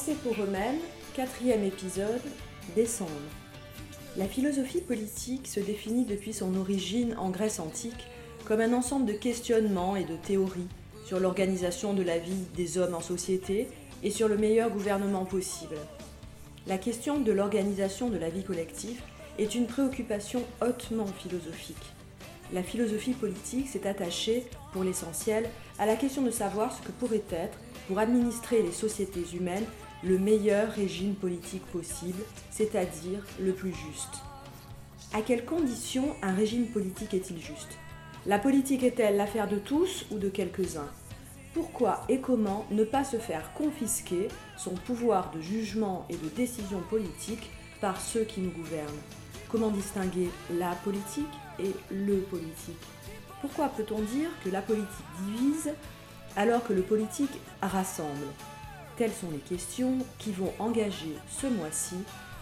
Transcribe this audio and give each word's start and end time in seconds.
Pensez 0.00 0.14
pour 0.14 0.42
eux-mêmes, 0.42 0.78
quatrième 1.14 1.62
épisode, 1.62 2.22
décembre. 2.74 3.10
La 4.16 4.24
philosophie 4.24 4.80
politique 4.80 5.46
se 5.46 5.60
définit 5.60 6.06
depuis 6.06 6.32
son 6.32 6.56
origine 6.56 7.14
en 7.18 7.28
Grèce 7.28 7.60
antique 7.60 8.06
comme 8.46 8.62
un 8.62 8.72
ensemble 8.72 9.04
de 9.04 9.12
questionnements 9.12 9.96
et 9.96 10.04
de 10.04 10.16
théories 10.16 10.68
sur 11.04 11.20
l'organisation 11.20 11.92
de 11.92 12.02
la 12.02 12.16
vie 12.16 12.46
des 12.56 12.78
hommes 12.78 12.94
en 12.94 13.02
société 13.02 13.68
et 14.02 14.10
sur 14.10 14.26
le 14.26 14.38
meilleur 14.38 14.70
gouvernement 14.70 15.26
possible. 15.26 15.76
La 16.66 16.78
question 16.78 17.20
de 17.20 17.32
l'organisation 17.32 18.08
de 18.08 18.16
la 18.16 18.30
vie 18.30 18.44
collective 18.44 19.02
est 19.38 19.54
une 19.54 19.66
préoccupation 19.66 20.44
hautement 20.62 21.08
philosophique. 21.18 21.92
La 22.54 22.62
philosophie 22.62 23.12
politique 23.12 23.68
s'est 23.68 23.86
attachée, 23.86 24.46
pour 24.72 24.82
l'essentiel, 24.82 25.46
à 25.78 25.84
la 25.84 25.96
question 25.96 26.22
de 26.22 26.30
savoir 26.30 26.74
ce 26.74 26.80
que 26.80 26.92
pourrait 26.92 27.22
être, 27.30 27.58
pour 27.86 27.98
administrer 27.98 28.62
les 28.62 28.72
sociétés 28.72 29.24
humaines, 29.34 29.66
le 30.02 30.18
meilleur 30.18 30.72
régime 30.72 31.14
politique 31.14 31.66
possible, 31.66 32.22
c'est-à-dire 32.50 33.22
le 33.38 33.52
plus 33.52 33.72
juste. 33.72 34.22
À 35.12 35.20
quelles 35.22 35.44
conditions 35.44 36.14
un 36.22 36.32
régime 36.32 36.66
politique 36.66 37.14
est-il 37.14 37.38
juste? 37.40 37.76
La 38.26 38.38
politique 38.38 38.82
est-elle 38.82 39.16
l'affaire 39.16 39.48
de 39.48 39.58
tous 39.58 40.06
ou 40.10 40.18
de 40.18 40.28
quelques-uns? 40.28 40.88
Pourquoi 41.52 42.02
et 42.08 42.20
comment 42.20 42.64
ne 42.70 42.84
pas 42.84 43.04
se 43.04 43.16
faire 43.16 43.52
confisquer 43.54 44.28
son 44.56 44.70
pouvoir 44.70 45.32
de 45.32 45.40
jugement 45.40 46.06
et 46.08 46.16
de 46.16 46.28
décision 46.28 46.80
politique 46.88 47.50
par 47.80 48.00
ceux 48.00 48.24
qui 48.24 48.40
nous 48.40 48.52
gouvernent? 48.52 48.88
Comment 49.50 49.70
distinguer 49.70 50.30
la 50.58 50.76
politique 50.76 51.24
et 51.58 51.74
le 51.90 52.18
politique? 52.20 52.80
Pourquoi 53.40 53.68
peut-on 53.68 54.00
dire 54.00 54.30
que 54.44 54.50
la 54.50 54.62
politique 54.62 54.86
divise 55.26 55.72
alors 56.36 56.62
que 56.62 56.72
le 56.72 56.82
politique 56.82 57.40
rassemble? 57.60 58.26
Telles 59.00 59.12
sont 59.12 59.30
les 59.32 59.38
questions 59.38 59.96
qui 60.18 60.30
vont 60.30 60.52
engager 60.58 61.16
ce 61.26 61.46
mois-ci 61.46 61.94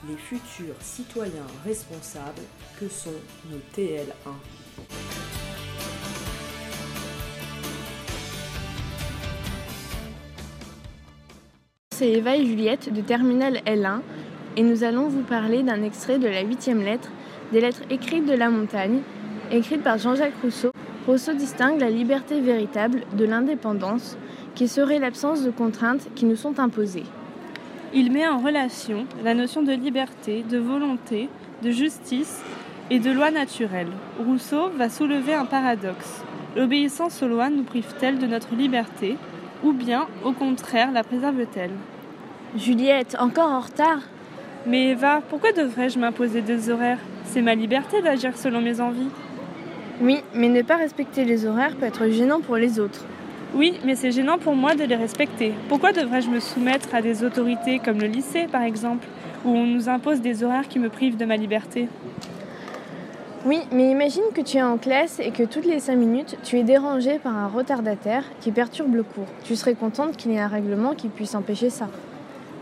les 0.08 0.16
futurs 0.16 0.74
citoyens 0.80 1.46
responsables 1.64 2.42
que 2.80 2.88
sont 2.88 3.14
nos 3.48 3.58
TL1. 3.76 4.32
C'est 11.94 12.10
Eva 12.10 12.34
et 12.34 12.44
Juliette 12.44 12.92
de 12.92 13.02
Terminal 13.02 13.60
L1 13.64 14.00
et 14.56 14.64
nous 14.64 14.82
allons 14.82 15.06
vous 15.06 15.22
parler 15.22 15.62
d'un 15.62 15.84
extrait 15.84 16.18
de 16.18 16.26
la 16.26 16.40
huitième 16.40 16.82
lettre 16.82 17.12
des 17.52 17.60
lettres 17.60 17.82
écrites 17.88 18.26
de 18.26 18.34
la 18.34 18.50
montagne, 18.50 19.02
écrites 19.52 19.84
par 19.84 19.98
Jean-Jacques 19.98 20.42
Rousseau. 20.42 20.72
Rousseau 21.06 21.34
distingue 21.34 21.78
la 21.78 21.88
liberté 21.88 22.40
véritable 22.40 23.04
de 23.16 23.24
l'indépendance, 23.24 24.18
qui 24.58 24.66
serait 24.66 24.98
l'absence 24.98 25.44
de 25.44 25.52
contraintes 25.52 26.08
qui 26.16 26.24
nous 26.24 26.34
sont 26.34 26.58
imposées. 26.58 27.04
Il 27.94 28.10
met 28.10 28.26
en 28.26 28.38
relation 28.38 29.06
la 29.22 29.32
notion 29.32 29.62
de 29.62 29.70
liberté, 29.70 30.42
de 30.50 30.58
volonté, 30.58 31.28
de 31.62 31.70
justice 31.70 32.42
et 32.91 32.98
de 32.98 33.12
loi 33.12 33.30
naturelle. 33.30 33.92
Rousseau 34.18 34.68
va 34.70 34.88
soulever 34.88 35.32
un 35.32 35.44
paradoxe. 35.44 36.24
L'obéissance 36.56 37.22
aux 37.22 37.28
lois 37.28 37.50
nous 37.50 37.62
prive-t-elle 37.62 38.18
de 38.18 38.26
notre 38.26 38.56
liberté 38.56 39.16
ou 39.62 39.72
bien, 39.72 40.08
au 40.24 40.32
contraire, 40.32 40.91
la 40.91 41.04
préserve-t-elle? 41.04 41.70
Juliette, 42.56 43.14
encore 43.20 43.52
en 43.52 43.60
retard 43.60 44.00
Mais 44.66 44.88
Eva, 44.88 45.22
pourquoi 45.30 45.52
devrais-je 45.52 46.00
m'imposer 46.00 46.42
des 46.42 46.68
horaires? 46.68 46.98
C'est 47.26 47.42
ma 47.42 47.54
liberté 47.54 48.02
d'agir 48.02 48.36
selon 48.36 48.60
mes 48.60 48.80
envies. 48.80 49.10
Oui, 50.00 50.18
mais 50.34 50.48
ne 50.48 50.62
pas 50.62 50.76
respecter 50.76 51.24
les 51.24 51.47
horaires 51.47 51.76
peut 51.76 51.86
être 51.86 52.08
gênant 52.08 52.41
pour 52.41 52.56
les 52.56 52.80
autres. 52.80 53.04
Oui, 53.54 53.81
mais 53.84 53.94
c'est 53.94 54.12
gênant 54.12 54.38
pour 54.38 54.54
moi 54.54 54.75
de 54.75 54.84
les 54.84 54.94
respecter. 54.94 55.54
Pourquoi 55.69 55.92
devrais-je 55.92 56.28
me 56.28 56.38
soumettre 56.38 56.94
à 56.94 57.00
des 57.00 57.25
autorités 57.25 57.78
comme 57.78 57.98
le 57.98 58.06
lycée, 58.06 58.47
par 58.47 58.62
exemple, 58.62 59.06
où 59.44 59.50
on 59.50 59.66
nous 59.66 59.88
impose 59.88 60.20
des 60.20 60.44
horaires 60.44 60.69
qui 60.69 60.78
me 60.78 60.91
privent 60.91 61.16
de 61.16 61.25
ma 61.25 61.36
liberté? 61.36 61.88
Oui, 63.47 63.60
mais 63.72 63.91
imagine 63.91 64.25
que 64.34 64.42
tu 64.42 64.59
es 64.59 64.62
en 64.62 64.76
classe 64.76 65.20
et 65.20 65.31
que 65.31 65.44
toutes 65.44 65.64
les 65.64 65.81
cinq 65.81 65.97
minutes, 65.97 66.36
tu 66.44 66.59
es 66.59 66.62
dérangé 66.62 67.19
par 67.19 67.34
un 67.34 67.47
retardataire 67.47 68.25
qui 68.41 68.53
perturbe 68.53 68.94
le 68.94 69.03
cours. 69.03 69.28
Tu 69.44 69.56
serais 69.56 69.75
contente 69.75 70.16
qu'il 70.16 70.32
y 70.32 70.34
ait 70.34 70.41
un 70.41 70.48
règlement 70.48 70.94
qui 70.94 71.09
puisse 71.09 71.34
empêcher 71.34 71.70
ça. 71.70 71.88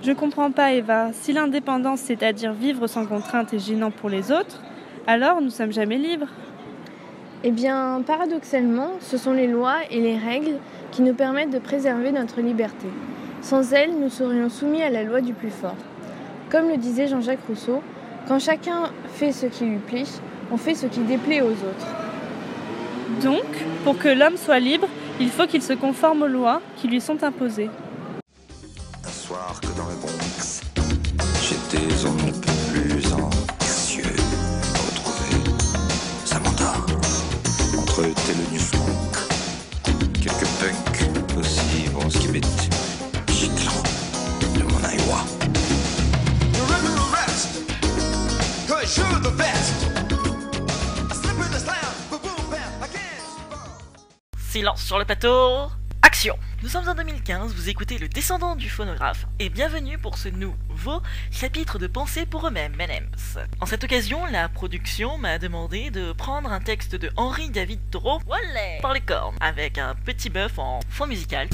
Je 0.02 0.12
comprends 0.12 0.52
pas, 0.52 0.72
Eva. 0.72 1.10
Si 1.12 1.32
l'indépendance, 1.32 2.00
c'est-à-dire 2.00 2.52
vivre 2.52 2.86
sans 2.86 3.06
contrainte, 3.06 3.52
est 3.54 3.58
gênant 3.58 3.90
pour 3.90 4.08
les 4.08 4.30
autres, 4.30 4.62
alors 5.08 5.40
nous 5.40 5.50
sommes 5.50 5.72
jamais 5.72 5.98
libres. 5.98 6.28
Eh 7.48 7.52
bien, 7.52 8.02
paradoxalement, 8.04 8.94
ce 9.00 9.16
sont 9.16 9.32
les 9.32 9.46
lois 9.46 9.76
et 9.92 10.00
les 10.00 10.18
règles 10.18 10.56
qui 10.90 11.02
nous 11.02 11.14
permettent 11.14 11.52
de 11.52 11.60
préserver 11.60 12.10
notre 12.10 12.40
liberté. 12.40 12.88
Sans 13.40 13.72
elles, 13.72 13.92
nous 14.00 14.10
serions 14.10 14.48
soumis 14.48 14.82
à 14.82 14.90
la 14.90 15.04
loi 15.04 15.20
du 15.20 15.32
plus 15.32 15.52
fort. 15.52 15.76
Comme 16.50 16.68
le 16.68 16.76
disait 16.76 17.06
Jean-Jacques 17.06 17.46
Rousseau, 17.46 17.84
quand 18.26 18.40
chacun 18.40 18.90
fait 19.14 19.30
ce 19.30 19.46
qui 19.46 19.64
lui 19.64 19.78
plaît, 19.78 20.02
on 20.50 20.56
fait 20.56 20.74
ce 20.74 20.88
qui 20.88 20.98
déplaît 21.02 21.40
aux 21.40 21.52
autres. 21.52 21.86
Donc, 23.22 23.46
pour 23.84 23.96
que 23.96 24.08
l'homme 24.08 24.36
soit 24.36 24.58
libre, 24.58 24.88
il 25.20 25.30
faut 25.30 25.46
qu'il 25.46 25.62
se 25.62 25.74
conforme 25.74 26.22
aux 26.22 26.26
lois 26.26 26.60
qui 26.78 26.88
lui 26.88 27.00
sont 27.00 27.22
imposées. 27.22 27.70
Un 29.04 29.08
soir 29.08 29.60
que 29.60 29.68
dans 29.68 29.88
le 29.88 29.94
Bronx, 30.00 30.55
Silence 54.56 54.82
sur 54.82 54.98
le 54.98 55.04
plateau. 55.04 55.70
Action 56.06 56.38
Nous 56.62 56.68
sommes 56.68 56.88
en 56.88 56.94
2015, 56.94 57.52
vous 57.52 57.68
écoutez 57.68 57.98
le 57.98 58.08
descendant 58.08 58.54
du 58.54 58.70
phonographe 58.70 59.26
et 59.38 59.48
bienvenue 59.48 59.98
pour 59.98 60.18
ce 60.18 60.28
nouveau 60.28 61.02
chapitre 61.30 61.78
de 61.78 61.86
Pensée 61.86 62.26
pour 62.26 62.46
eux-mêmes, 62.46 62.80
M&M's. 62.80 63.38
En 63.60 63.66
cette 63.66 63.84
occasion, 63.84 64.24
la 64.26 64.48
production 64.48 65.18
m'a 65.18 65.38
demandé 65.38 65.90
de 65.90 66.12
prendre 66.12 66.52
un 66.52 66.60
texte 66.60 66.94
de 66.94 67.10
Henri 67.16 67.50
David 67.50 67.80
Thoreau, 67.90 68.20
par 68.80 68.94
les 68.94 69.00
cornes, 69.00 69.36
avec 69.40 69.78
un 69.78 69.94
petit 69.94 70.30
bœuf 70.30 70.58
en 70.58 70.80
fond 70.88 71.06
musical. 71.06 71.48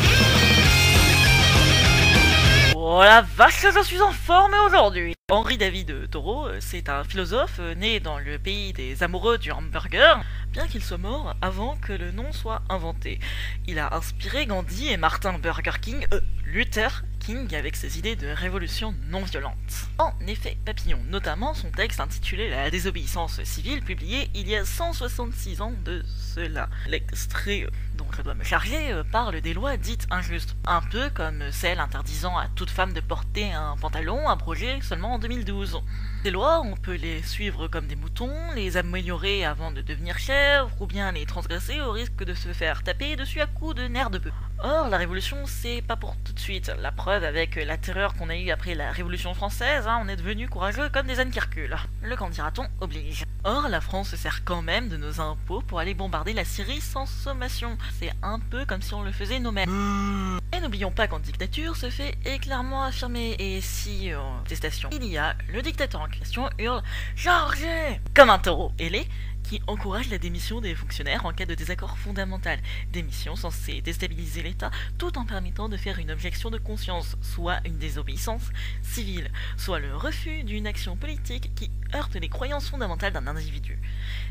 Oh 2.84 3.00
la 3.00 3.22
vache, 3.22 3.64
je 3.72 3.80
suis 3.84 4.00
en 4.00 4.10
forme 4.10 4.54
aujourd'hui 4.66 5.14
Henri 5.30 5.56
David 5.56 6.10
Thoreau, 6.10 6.48
euh, 6.48 6.56
c'est 6.58 6.88
un 6.88 7.04
philosophe 7.04 7.60
euh, 7.60 7.76
né 7.76 8.00
dans 8.00 8.18
le 8.18 8.40
pays 8.40 8.72
des 8.72 9.04
amoureux 9.04 9.38
du 9.38 9.52
hamburger, 9.52 10.20
bien 10.50 10.66
qu'il 10.66 10.82
soit 10.82 10.98
mort 10.98 11.36
avant 11.40 11.76
que 11.76 11.92
le 11.92 12.10
nom 12.10 12.32
soit 12.32 12.60
inventé. 12.68 13.20
Il 13.68 13.78
a 13.78 13.94
inspiré 13.94 14.46
Gandhi 14.46 14.88
et 14.88 14.96
Martin 14.96 15.38
Burger 15.38 15.78
King, 15.80 16.08
euh, 16.12 16.20
Luther 16.44 17.04
Avec 17.30 17.76
ses 17.76 18.00
idées 18.00 18.16
de 18.16 18.26
révolution 18.26 18.96
non 19.08 19.22
violente. 19.22 19.54
En 19.98 20.12
effet, 20.26 20.58
Papillon, 20.64 20.98
notamment 21.08 21.54
son 21.54 21.70
texte 21.70 22.00
intitulé 22.00 22.50
La 22.50 22.68
désobéissance 22.68 23.40
civile, 23.44 23.80
publié 23.80 24.28
il 24.34 24.48
y 24.48 24.56
a 24.56 24.64
166 24.64 25.60
ans 25.60 25.72
de 25.84 26.02
cela. 26.34 26.68
L'extrait 26.88 27.68
dont 27.94 28.06
je 28.16 28.22
dois 28.22 28.34
me 28.34 28.42
charger 28.42 28.92
euh, 28.92 29.04
parle 29.04 29.40
des 29.40 29.54
lois 29.54 29.76
dites 29.76 30.08
injustes, 30.10 30.56
un 30.66 30.80
peu 30.80 31.10
comme 31.10 31.52
celle 31.52 31.78
interdisant 31.78 32.36
à 32.36 32.48
toute 32.56 32.70
femme 32.70 32.92
de 32.92 33.00
porter 33.00 33.52
un 33.52 33.76
pantalon, 33.76 34.28
abrogé 34.28 34.80
seulement 34.82 35.14
en 35.14 35.18
2012. 35.20 35.80
Ces 36.24 36.30
lois, 36.32 36.60
on 36.60 36.74
peut 36.74 36.96
les 36.96 37.22
suivre 37.22 37.68
comme 37.68 37.86
des 37.86 37.96
moutons, 37.96 38.34
les 38.56 38.76
améliorer 38.76 39.44
avant 39.44 39.70
de 39.70 39.80
devenir 39.80 40.18
chèvres, 40.18 40.70
ou 40.80 40.86
bien 40.86 41.12
les 41.12 41.24
transgresser 41.26 41.80
au 41.80 41.92
risque 41.92 42.24
de 42.24 42.34
se 42.34 42.52
faire 42.52 42.82
taper 42.82 43.14
dessus 43.14 43.40
à 43.40 43.46
coups 43.46 43.76
de 43.76 43.86
nerfs 43.86 44.10
de 44.10 44.18
bœuf. 44.18 44.34
Or, 44.64 44.88
la 44.88 44.96
révolution, 44.96 45.38
c'est 45.44 45.82
pas 45.82 45.96
pour 45.96 46.14
tout 46.24 46.32
de 46.32 46.38
suite. 46.38 46.70
La 46.80 46.92
preuve 46.92 47.24
avec 47.24 47.56
la 47.56 47.76
terreur 47.76 48.14
qu'on 48.14 48.28
a 48.28 48.36
eue 48.36 48.50
après 48.52 48.76
la 48.76 48.92
révolution 48.92 49.34
française, 49.34 49.88
hein, 49.88 50.00
on 50.00 50.08
est 50.08 50.14
devenus 50.14 50.48
courageux 50.48 50.88
comme 50.88 51.08
des 51.08 51.18
ânes 51.18 51.32
qui 51.32 51.40
reculent. 51.40 51.76
Le 52.00 52.14
candidaton 52.14 52.68
oblige. 52.80 53.24
Or, 53.42 53.68
la 53.68 53.80
France 53.80 54.10
se 54.10 54.16
sert 54.16 54.44
quand 54.44 54.62
même 54.62 54.88
de 54.88 54.96
nos 54.96 55.20
impôts 55.20 55.62
pour 55.62 55.80
aller 55.80 55.94
bombarder 55.94 56.32
la 56.32 56.44
Syrie 56.44 56.80
sans 56.80 57.06
sommation. 57.06 57.76
C'est 57.98 58.12
un 58.22 58.38
peu 58.38 58.64
comme 58.64 58.82
si 58.82 58.94
on 58.94 59.02
le 59.02 59.10
faisait 59.10 59.40
nous-mêmes. 59.40 60.38
Et 60.56 60.60
n'oublions 60.60 60.92
pas 60.92 61.08
qu'en 61.08 61.18
dictature, 61.18 61.74
ce 61.74 61.90
fait 61.90 62.14
est 62.24 62.38
clairement 62.38 62.84
affirmé. 62.84 63.34
Et 63.40 63.60
si, 63.60 64.14
en 64.14 64.38
contestation, 64.38 64.90
il 64.92 65.06
y 65.06 65.18
a 65.18 65.34
le 65.52 65.60
dictateur 65.62 66.02
en 66.02 66.08
question 66.08 66.48
hurle 66.60 66.84
Chargez 67.16 68.00
Comme 68.14 68.30
un 68.30 68.38
taureau 68.38 68.70
ailé 68.78 69.08
qui 69.42 69.60
encourage 69.66 70.10
la 70.10 70.18
démission 70.18 70.60
des 70.60 70.74
fonctionnaires 70.74 71.26
en 71.26 71.32
cas 71.32 71.46
de 71.46 71.54
désaccord 71.54 71.96
fondamental. 71.98 72.58
Démission 72.92 73.36
censée 73.36 73.80
déstabiliser 73.80 74.42
l'État 74.42 74.70
tout 74.98 75.16
en 75.18 75.24
permettant 75.24 75.68
de 75.68 75.76
faire 75.76 75.98
une 75.98 76.10
objection 76.10 76.50
de 76.50 76.58
conscience, 76.58 77.16
soit 77.20 77.60
une 77.64 77.78
désobéissance 77.78 78.50
civile, 78.82 79.30
soit 79.56 79.78
le 79.78 79.96
refus 79.96 80.42
d'une 80.44 80.66
action 80.66 80.96
politique 80.96 81.54
qui 81.54 81.70
heurte 81.94 82.14
les 82.14 82.28
croyances 82.28 82.68
fondamentales 82.68 83.12
d'un 83.12 83.26
individu. 83.26 83.78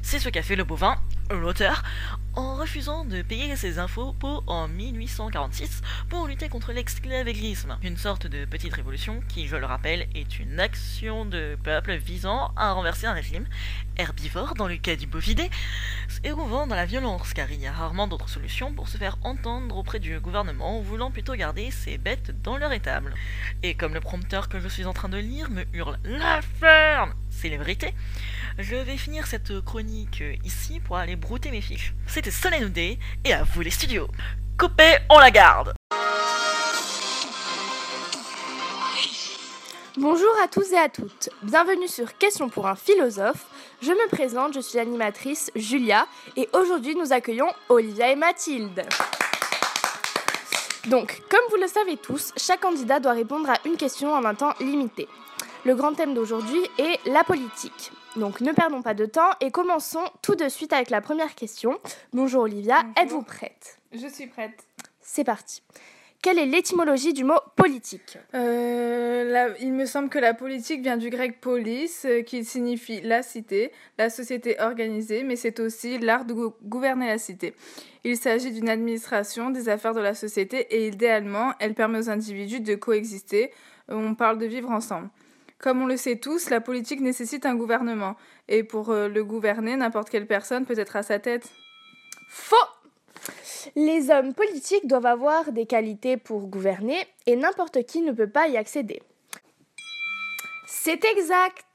C'est 0.02 0.19
ce 0.19 0.30
qu'a 0.30 0.42
fait 0.42 0.56
le 0.56 0.63
bovin, 0.63 1.00
l'auteur, 1.30 1.84
en 2.34 2.56
refusant 2.56 3.06
de 3.06 3.22
payer 3.22 3.56
ses 3.56 3.80
impôts 3.80 4.44
en 4.48 4.68
1846 4.68 5.81
pour 6.10 6.28
lutter 6.28 6.50
contre 6.50 6.72
l'esclavagisme, 6.72 7.78
une 7.84 7.98
sorte 7.98 8.28
de 8.28 8.46
petite 8.46 8.74
révolution 8.74 9.22
qui, 9.28 9.48
je 9.48 9.56
le 9.56 9.66
rappelle, 9.66 10.08
est 10.16 10.40
une 10.40 10.60
action 10.60 11.25
de 11.25 11.58
peuple 11.63 11.96
visant 11.96 12.52
à 12.56 12.74
renverser 12.74 13.08
un 13.08 13.13
régime 13.13 13.46
herbivore 13.98 14.56
dans 14.56 14.68
le 14.68 14.78
du 14.81 15.00
bovidé, 15.07 15.50
et 16.24 16.30
dans 16.30 16.65
la 16.68 16.86
violence, 16.86 17.33
car 17.33 17.51
il 17.51 17.62
y 17.62 17.68
a 17.68 17.71
rarement 17.71 18.07
d'autres 18.07 18.30
solutions 18.30 18.74
pour 18.74 18.88
se 18.88 18.98
faire 18.98 19.18
entendre 19.24 19.77
auprès 19.77 20.00
du 20.00 20.19
gouvernement, 20.19 20.81
voulant 20.81 21.12
plutôt 21.12 21.33
garder 21.36 21.71
ses 21.71 21.98
bêtes 21.98 22.31
dans 22.44 22.57
leur 22.57 22.74
étable. 22.74 23.13
Et 23.63 23.75
comme 23.75 23.94
le 23.94 24.01
prompteur 24.01 24.50
que 24.50 24.59
je 24.59 24.68
suis 24.68 24.86
en 24.86 24.94
train 24.94 25.09
de 25.09 25.18
lire 25.18 25.50
me 25.50 25.65
hurle 25.74 25.98
La 26.03 26.42
ferme 26.42 27.13
vérité, 27.44 27.94
je 28.59 28.75
vais 28.75 28.98
finir 28.98 29.25
cette 29.25 29.62
chronique 29.62 30.24
ici 30.44 30.80
pour 30.80 30.98
aller 30.98 31.15
brouter 31.15 31.50
mes 31.51 31.62
fiches. 31.62 31.94
C'était 32.06 32.31
Solène 32.31 32.65
Oudé, 32.65 33.00
et 33.24 33.33
à 33.33 33.44
vous 33.44 33.62
les 33.62 33.71
studios 33.71 34.09
Coupé, 34.57 34.98
on 35.09 35.18
la 35.18 35.31
garde 35.31 35.74
Bonjour 39.97 40.33
à 40.41 40.47
tous 40.47 40.71
et 40.71 40.77
à 40.77 40.88
toutes. 40.88 41.27
Bienvenue 41.43 41.89
sur 41.89 42.17
Question 42.17 42.47
pour 42.47 42.65
un 42.65 42.75
philosophe. 42.75 43.45
Je 43.81 43.91
me 43.91 44.07
présente, 44.07 44.53
je 44.53 44.61
suis 44.61 44.77
l'animatrice 44.77 45.51
Julia 45.53 46.07
et 46.38 46.47
aujourd'hui 46.53 46.95
nous 46.95 47.11
accueillons 47.11 47.49
Olivia 47.67 48.09
et 48.09 48.15
Mathilde. 48.15 48.85
Donc, 50.88 51.21
comme 51.29 51.41
vous 51.49 51.57
le 51.57 51.67
savez 51.67 51.97
tous, 51.97 52.31
chaque 52.38 52.61
candidat 52.61 53.01
doit 53.01 53.11
répondre 53.11 53.49
à 53.49 53.57
une 53.65 53.75
question 53.75 54.13
en 54.13 54.23
un 54.23 54.33
temps 54.33 54.53
limité. 54.61 55.09
Le 55.65 55.75
grand 55.75 55.93
thème 55.93 56.13
d'aujourd'hui 56.13 56.61
est 56.77 57.05
la 57.05 57.25
politique. 57.25 57.91
Donc 58.15 58.39
ne 58.39 58.53
perdons 58.53 58.81
pas 58.81 58.93
de 58.93 59.05
temps 59.05 59.31
et 59.41 59.51
commençons 59.51 60.05
tout 60.21 60.35
de 60.35 60.47
suite 60.47 60.71
avec 60.71 60.89
la 60.89 61.01
première 61.01 61.35
question. 61.35 61.81
Bonjour 62.13 62.43
Olivia, 62.43 62.83
êtes-vous 62.95 63.23
prête? 63.23 63.77
Je 63.91 64.07
suis 64.07 64.27
prête. 64.27 64.63
C'est 65.01 65.25
parti. 65.25 65.61
Quelle 66.21 66.38
est 66.38 66.45
l'étymologie 66.45 67.13
du 67.13 67.23
mot 67.23 67.39
politique? 67.56 68.18
Euh, 68.35 69.56
il 69.59 69.73
me 69.73 69.85
semble 69.88 70.09
que 70.09 70.19
la 70.19 70.35
politique 70.35 70.81
vient 70.83 70.97
du 70.97 71.09
grec 71.09 71.41
polis, 71.41 72.06
euh, 72.06 72.21
qui 72.21 72.45
signifie 72.45 73.01
la 73.01 73.23
cité, 73.23 73.71
la 73.97 74.12
société 74.12 74.59
organisée, 74.59 75.23
mais 75.23 75.35
c'est 75.35 75.59
aussi 75.59 75.97
l'art 75.97 76.25
de 76.25 76.33
gou- 76.33 76.53
gouverner 76.63 77.07
la 77.07 77.18
cité. 77.18 77.56
Il 78.03 78.18
s'agit 78.18 78.51
d'une 78.51 78.69
administration 78.69 79.50
des 79.50 79.68
affaires 79.68 79.95
de 79.95 80.00
la 80.00 80.13
société 80.13 80.68
et 80.69 80.88
idéalement, 80.88 81.53
elle 81.59 81.73
permet 81.73 81.97
aux 81.97 82.09
individus 82.12 82.59
de 82.59 82.75
coexister. 82.75 83.51
Euh, 83.89 83.95
On 83.95 84.13
parle 84.13 84.38
de 84.38 84.45
vivre 84.45 84.69
ensemble. 84.69 85.09
Comme 85.57 85.81
on 85.81 85.88
le 85.88 85.97
sait 85.97 86.17
tous, 86.17 86.51
la 86.51 86.62
politique 86.62 87.01
nécessite 87.01 87.47
un 87.47 87.56
gouvernement. 87.56 88.15
Et 88.47 88.63
pour 88.63 88.91
le 88.94 89.24
gouverner, 89.24 89.75
n'importe 89.75 90.09
quelle 90.09 90.25
personne 90.25 90.65
peut 90.65 90.77
être 90.77 90.95
à 90.95 91.03
sa 91.03 91.19
tête. 91.19 91.50
Faux 92.29 92.56
Les 93.75 94.10
hommes 94.10 94.34
politiques 94.34 94.88
doivent 94.88 95.06
avoir 95.06 95.52
des 95.52 95.66
qualités 95.66 96.18
pour 96.18 96.48
gouverner 96.48 96.98
et 97.25 97.36
n'importe 97.36 97.84
qui 97.84 98.02
ne 98.02 98.12
peut 98.12 98.30
pas 98.30 98.48
y 98.48 98.58
accéder. 98.58 99.02
C'est 100.68 101.04
exact 101.06 101.66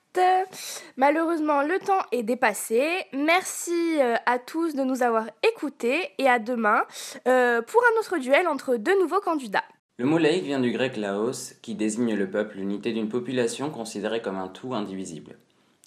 Malheureusement, 0.96 1.62
le 1.62 1.78
temps 1.78 2.02
est 2.12 2.22
dépassé. 2.22 2.82
Merci 3.12 3.98
euh, 3.98 4.14
à 4.26 4.38
tous 4.38 4.74
de 4.74 4.82
nous 4.82 5.02
avoir 5.02 5.26
écoutés 5.46 6.10
et 6.18 6.28
à 6.28 6.38
demain 6.38 6.84
euh, 7.28 7.62
pour 7.62 7.82
un 7.82 8.00
autre 8.00 8.18
duel 8.18 8.48
entre 8.48 8.76
deux 8.76 8.98
nouveaux 9.00 9.20
candidats. 9.20 9.64
Le 9.98 10.04
mot 10.04 10.18
laïque 10.18 10.44
vient 10.44 10.60
du 10.60 10.72
grec 10.72 10.96
laos, 10.96 11.54
qui 11.62 11.74
désigne 11.74 12.14
le 12.14 12.30
peuple, 12.30 12.58
l'unité 12.58 12.92
d'une 12.92 13.08
population 13.08 13.70
considérée 13.70 14.20
comme 14.20 14.36
un 14.36 14.48
tout 14.48 14.74
indivisible. 14.74 15.38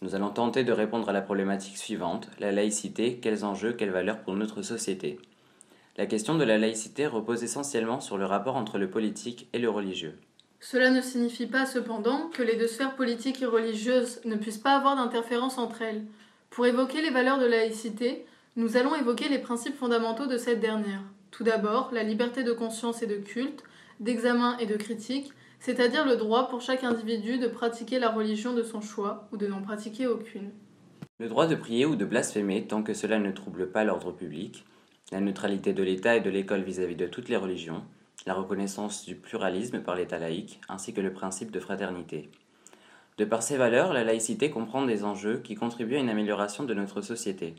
Nous 0.01 0.15
allons 0.15 0.29
tenter 0.29 0.63
de 0.63 0.71
répondre 0.71 1.09
à 1.09 1.13
la 1.13 1.21
problématique 1.21 1.77
suivante, 1.77 2.29
la 2.39 2.51
laïcité, 2.51 3.19
quels 3.21 3.45
enjeux, 3.45 3.73
quelles 3.73 3.91
valeurs 3.91 4.21
pour 4.21 4.33
notre 4.33 4.61
société? 4.61 5.19
La 5.99 6.05
question 6.05 6.35
de 6.35 6.45
la 6.45 6.57
laïcité 6.57 7.07
repose 7.07 7.43
essentiellement 7.43 7.99
sur 7.99 8.17
le 8.17 8.23
rapport 8.23 8.55
entre 8.55 8.77
le 8.77 8.89
politique 8.89 9.49
et 9.51 9.59
le 9.59 9.69
religieux. 9.69 10.17
Cela 10.61 10.91
ne 10.91 11.01
signifie 11.01 11.45
pas 11.45 11.65
cependant 11.65 12.29
que 12.29 12.41
les 12.41 12.55
deux 12.55 12.67
sphères 12.67 12.95
politiques 12.95 13.41
et 13.41 13.45
religieuses 13.45 14.21
ne 14.23 14.37
puissent 14.37 14.59
pas 14.59 14.77
avoir 14.77 14.95
d'interférence 14.95 15.57
entre 15.57 15.81
elles. 15.81 16.05
Pour 16.51 16.65
évoquer 16.65 17.01
les 17.01 17.09
valeurs 17.09 17.37
de 17.37 17.45
laïcité, 17.45 18.25
nous 18.55 18.77
allons 18.77 18.95
évoquer 18.95 19.27
les 19.27 19.39
principes 19.39 19.75
fondamentaux 19.75 20.25
de 20.25 20.37
cette 20.37 20.61
dernière. 20.61 21.01
Tout 21.31 21.43
d'abord, 21.43 21.89
la 21.91 22.03
liberté 22.03 22.45
de 22.45 22.53
conscience 22.53 23.03
et 23.03 23.07
de 23.07 23.17
culte, 23.17 23.65
d'examen 23.99 24.57
et 24.59 24.67
de 24.67 24.77
critique, 24.77 25.33
c'est-à-dire 25.59 26.05
le 26.05 26.15
droit 26.15 26.47
pour 26.47 26.61
chaque 26.61 26.85
individu 26.85 27.39
de 27.39 27.49
pratiquer 27.49 27.99
la 27.99 28.09
religion 28.09 28.53
de 28.53 28.63
son 28.63 28.79
choix 28.79 29.27
ou 29.33 29.37
de 29.37 29.47
n'en 29.47 29.61
pratiquer 29.61 30.07
aucune. 30.07 30.51
Le 31.19 31.27
droit 31.27 31.47
de 31.47 31.55
prier 31.55 31.85
ou 31.85 31.97
de 31.97 32.05
blasphémer 32.05 32.67
tant 32.67 32.83
que 32.83 32.93
cela 32.93 33.19
ne 33.19 33.33
trouble 33.33 33.69
pas 33.69 33.83
l'ordre 33.83 34.13
public, 34.13 34.63
la 35.11 35.21
neutralité 35.21 35.73
de 35.73 35.83
l'État 35.83 36.15
et 36.15 36.21
de 36.21 36.29
l'école 36.29 36.61
vis-à-vis 36.61 36.95
de 36.95 37.07
toutes 37.07 37.29
les 37.29 37.37
religions, 37.37 37.83
la 38.25 38.33
reconnaissance 38.33 39.05
du 39.05 39.15
pluralisme 39.15 39.81
par 39.81 39.95
l'État 39.95 40.19
laïque, 40.19 40.59
ainsi 40.69 40.93
que 40.93 41.01
le 41.01 41.13
principe 41.13 41.51
de 41.51 41.59
fraternité. 41.59 42.29
De 43.17 43.25
par 43.25 43.43
ces 43.43 43.57
valeurs, 43.57 43.91
la 43.91 44.03
laïcité 44.03 44.49
comprend 44.49 44.85
des 44.85 45.03
enjeux 45.03 45.39
qui 45.39 45.55
contribuent 45.55 45.97
à 45.97 45.99
une 45.99 46.09
amélioration 46.09 46.63
de 46.63 46.73
notre 46.73 47.01
société. 47.01 47.55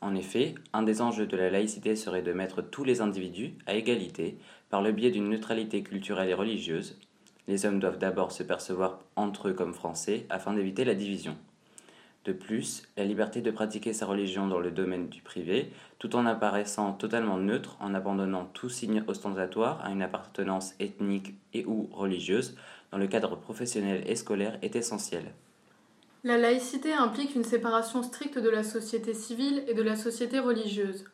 En 0.00 0.14
effet, 0.14 0.54
un 0.72 0.82
des 0.82 1.02
enjeux 1.02 1.26
de 1.26 1.36
la 1.36 1.50
laïcité 1.50 1.96
serait 1.96 2.22
de 2.22 2.32
mettre 2.32 2.62
tous 2.62 2.84
les 2.84 3.00
individus 3.00 3.54
à 3.66 3.74
égalité 3.74 4.38
par 4.70 4.82
le 4.82 4.92
biais 4.92 5.10
d'une 5.10 5.28
neutralité 5.28 5.82
culturelle 5.82 6.28
et 6.28 6.34
religieuse. 6.34 6.98
Les 7.48 7.66
hommes 7.66 7.80
doivent 7.80 7.98
d'abord 7.98 8.32
se 8.32 8.42
percevoir 8.42 9.00
entre 9.16 9.48
eux 9.48 9.54
comme 9.54 9.74
français 9.74 10.26
afin 10.30 10.52
d'éviter 10.52 10.84
la 10.84 10.94
division. 10.94 11.36
De 12.26 12.32
plus, 12.32 12.82
la 12.96 13.04
liberté 13.04 13.40
de 13.40 13.52
pratiquer 13.52 13.92
sa 13.92 14.04
religion 14.04 14.48
dans 14.48 14.58
le 14.58 14.72
domaine 14.72 15.08
du 15.08 15.22
privé, 15.22 15.70
tout 16.00 16.16
en 16.16 16.26
apparaissant 16.26 16.92
totalement 16.92 17.36
neutre, 17.36 17.76
en 17.78 17.94
abandonnant 17.94 18.50
tout 18.52 18.68
signe 18.68 19.04
ostentatoire 19.06 19.80
à 19.84 19.92
une 19.92 20.02
appartenance 20.02 20.74
ethnique 20.80 21.34
et 21.54 21.64
ou 21.66 21.88
religieuse, 21.92 22.56
dans 22.90 22.98
le 22.98 23.06
cadre 23.06 23.36
professionnel 23.36 24.02
et 24.08 24.16
scolaire, 24.16 24.58
est 24.62 24.74
essentielle. 24.74 25.32
La 26.24 26.36
laïcité 26.36 26.92
implique 26.92 27.36
une 27.36 27.44
séparation 27.44 28.02
stricte 28.02 28.40
de 28.40 28.50
la 28.50 28.64
société 28.64 29.14
civile 29.14 29.62
et 29.68 29.74
de 29.74 29.82
la 29.82 29.94
société 29.94 30.40
religieuse. 30.40 31.04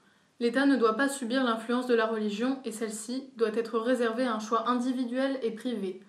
L'État 0.41 0.65
ne 0.65 0.77
doit 0.77 0.97
pas 0.97 1.11
subir 1.11 1.45
l'influence 1.45 1.87
de 1.87 1.95
la 1.95 2.07
religion 2.07 2.59
et 2.65 2.73
celle-ci 2.73 3.25
doit 3.37 3.55
être 3.55 3.79
réservée 3.79 4.25
à 4.25 4.35
un 4.35 4.41
choix 4.41 4.67
individuel 4.71 5.39
et 5.43 5.51
privé. 5.51 6.01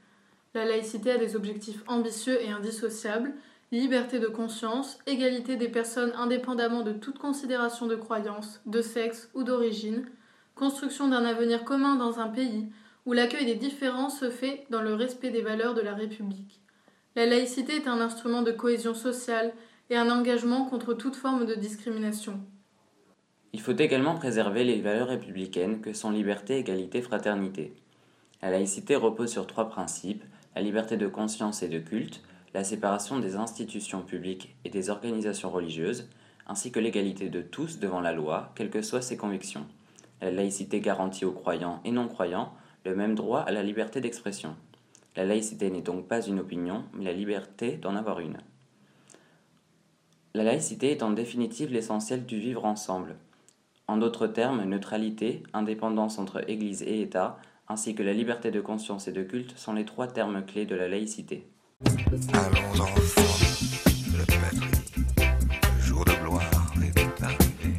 La 0.54 0.64
laïcité 0.64 1.12
a 1.12 1.18
des 1.18 1.36
objectifs 1.36 1.84
ambitieux 1.88 2.42
et 2.42 2.52
indissociables, 2.52 3.34
liberté 3.72 4.20
de 4.20 4.28
conscience, 4.28 5.00
égalité 5.08 5.56
des 5.56 5.70
personnes 5.70 6.14
indépendamment 6.16 6.82
de 6.82 6.94
toute 6.94 7.18
considération 7.18 7.88
de 7.88 7.96
croyance, 7.96 8.62
de 8.66 8.82
sexe 8.82 9.30
ou 9.34 9.44
d'origine, 9.44 10.06
construction 10.56 11.08
d'un 11.08 11.26
avenir 11.26 11.64
commun 11.64 11.96
dans 11.96 12.20
un 12.20 12.28
pays 12.28 12.68
où 13.06 13.14
l'accueil 13.14 13.46
des 13.46 13.56
différences 13.56 14.20
se 14.20 14.30
fait 14.30 14.66
dans 14.70 14.82
le 14.82 14.94
respect 14.94 15.30
des 15.30 15.42
valeurs 15.42 15.74
de 15.74 15.82
la 15.82 15.94
République. 15.94 16.62
La 17.16 17.26
laïcité 17.26 17.76
est 17.76 17.88
un 17.88 18.00
instrument 18.00 18.42
de 18.42 18.52
cohésion 18.52 18.94
sociale 18.94 19.54
et 19.90 19.98
un 19.98 20.10
engagement 20.10 20.66
contre 20.66 20.94
toute 20.94 21.16
forme 21.16 21.46
de 21.46 21.56
discrimination. 21.56 22.40
Il 23.52 23.62
faut 23.62 23.76
également 23.76 24.16
préserver 24.16 24.64
les 24.64 24.82
valeurs 24.82 25.10
républicaines 25.10 25.82
que 25.82 25.94
sont 25.94 26.10
liberté, 26.10 26.58
égalité, 26.58 27.02
fraternité. 27.02 27.74
La 28.42 28.50
laïcité 28.50 28.96
repose 28.96 29.32
sur 29.32 29.46
trois 29.46 29.70
principes, 29.70 30.24
la 30.56 30.62
liberté 30.62 30.98
de 30.98 31.08
conscience 31.08 31.62
et 31.62 31.68
de 31.68 31.80
culte, 31.80 32.22
la 32.54 32.64
séparation 32.64 33.20
des 33.20 33.36
institutions 33.36 34.02
publiques 34.02 34.56
et 34.64 34.70
des 34.70 34.90
organisations 34.90 35.50
religieuses, 35.50 36.08
ainsi 36.46 36.72
que 36.72 36.80
l'égalité 36.80 37.30
de 37.30 37.42
tous 37.42 37.80
devant 37.80 38.02
la 38.02 38.12
loi, 38.12 38.52
quelles 38.56 38.70
que 38.70 38.82
soient 38.82 39.02
ses 39.02 39.18
convictions. 39.18 39.66
La 40.22 40.32
laïcité 40.32 40.80
garantit 40.80 41.26
aux 41.26 41.32
croyants 41.32 41.82
et 41.84 41.92
non-croyants 41.92 42.54
le 42.86 42.96
même 42.96 43.16
droit 43.16 43.40
à 43.40 43.52
la 43.52 43.64
liberté 43.64 44.02
d'expression. 44.02 44.56
La 45.16 45.26
laïcité 45.26 45.70
n'est 45.70 45.82
donc 45.82 46.08
pas 46.08 46.22
une 46.22 46.40
opinion, 46.40 46.84
mais 46.94 47.06
la 47.06 47.14
liberté 47.14 47.78
d'en 47.78 47.96
avoir 47.96 48.20
une. 48.20 48.38
La 50.34 50.44
laïcité 50.44 50.92
est 50.92 51.04
en 51.04 51.12
définitive 51.12 51.72
l'essentiel 51.72 52.26
du 52.26 52.40
vivre 52.40 52.66
ensemble. 52.66 53.16
En 53.88 53.98
d'autres 53.98 54.28
termes, 54.28 54.64
neutralité, 54.64 55.44
indépendance 55.54 56.18
entre 56.18 56.50
Église 56.50 56.82
et 56.84 57.02
État, 57.02 57.38
ainsi 57.68 57.96
que 57.96 58.04
la 58.04 58.14
liberté 58.14 58.50
de 58.50 58.62
conscience 58.62 59.08
et 59.08 59.12
de 59.12 59.24
culte 59.24 59.58
sont 59.58 59.74
les 59.74 59.86
trois 59.86 60.08
termes 60.08 60.44
clés 60.46 60.66
de 60.66 60.76
la 60.76 60.88
laïcité. 60.88 61.48
Allons 61.86 62.80
enfants 62.82 63.38
de 64.12 64.18
la 64.18 64.26
patrie, 64.26 64.70
le 65.78 65.82
jour 65.84 66.06
de 66.06 66.12
gloire 66.24 66.42
est 66.82 67.24
arrivé. 67.24 67.74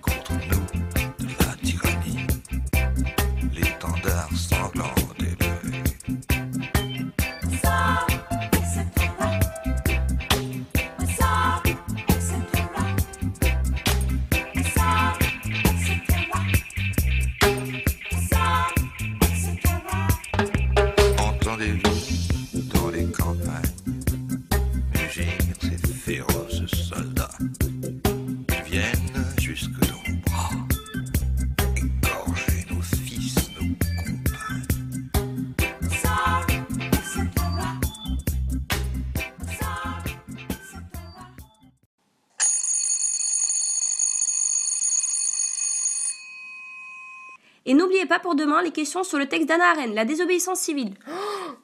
Contre 0.00 0.32
nous, 0.50 0.66
de 1.18 1.28
la 1.44 1.54
tyrannie, 1.62 2.26
l'étendard 3.54 4.30
sanglant 4.34 4.94
pas 48.08 48.18
pour 48.18 48.34
demain 48.34 48.62
les 48.62 48.72
questions 48.72 49.04
sur 49.04 49.18
le 49.18 49.26
texte 49.28 49.48
d'Anna 49.48 49.70
Arendt, 49.70 49.94
la 49.94 50.04
désobéissance 50.04 50.58
civile. 50.60 50.94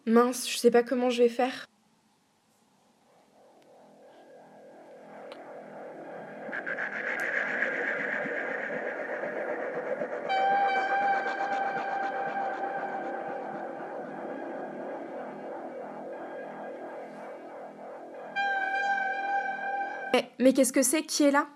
Mince, 0.07 0.49
je 0.49 0.59
sais 0.59 0.71
pas 0.71 0.83
comment 0.83 1.11
je 1.11 1.23
vais 1.23 1.29
faire. 1.29 1.67
Mais, 20.13 20.31
mais 20.39 20.53
qu'est-ce 20.53 20.73
que 20.73 20.83
c'est 20.83 21.03
Qui 21.03 21.25
est 21.25 21.31
là? 21.33 21.49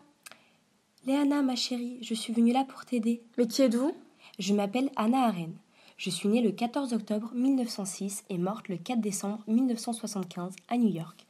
Léana, 1.07 1.43
ma 1.43 1.55
chérie, 1.55 1.99
je 2.03 2.13
suis 2.13 2.33
venue 2.33 2.53
là 2.53 2.65
pour 2.69 2.85
t'aider. 2.85 3.23
Mais 3.37 3.47
qui 3.47 3.63
êtes-vous? 3.63 3.95
Je 4.39 4.55
m'appelle 4.55 4.91
Anna 4.95 5.25
Arendt. 5.25 5.59
Je 5.97 6.11
suis 6.11 6.29
née 6.29 6.41
le 6.41 6.53
14 6.53 6.93
octobre 6.93 7.33
1906 7.35 8.23
et 8.31 8.39
morte 8.39 8.69
le 8.69 8.77
4 8.77 9.01
décembre 9.01 9.43
1975 9.49 10.55
à 10.69 10.77
New 10.77 10.89
York. 10.89 11.27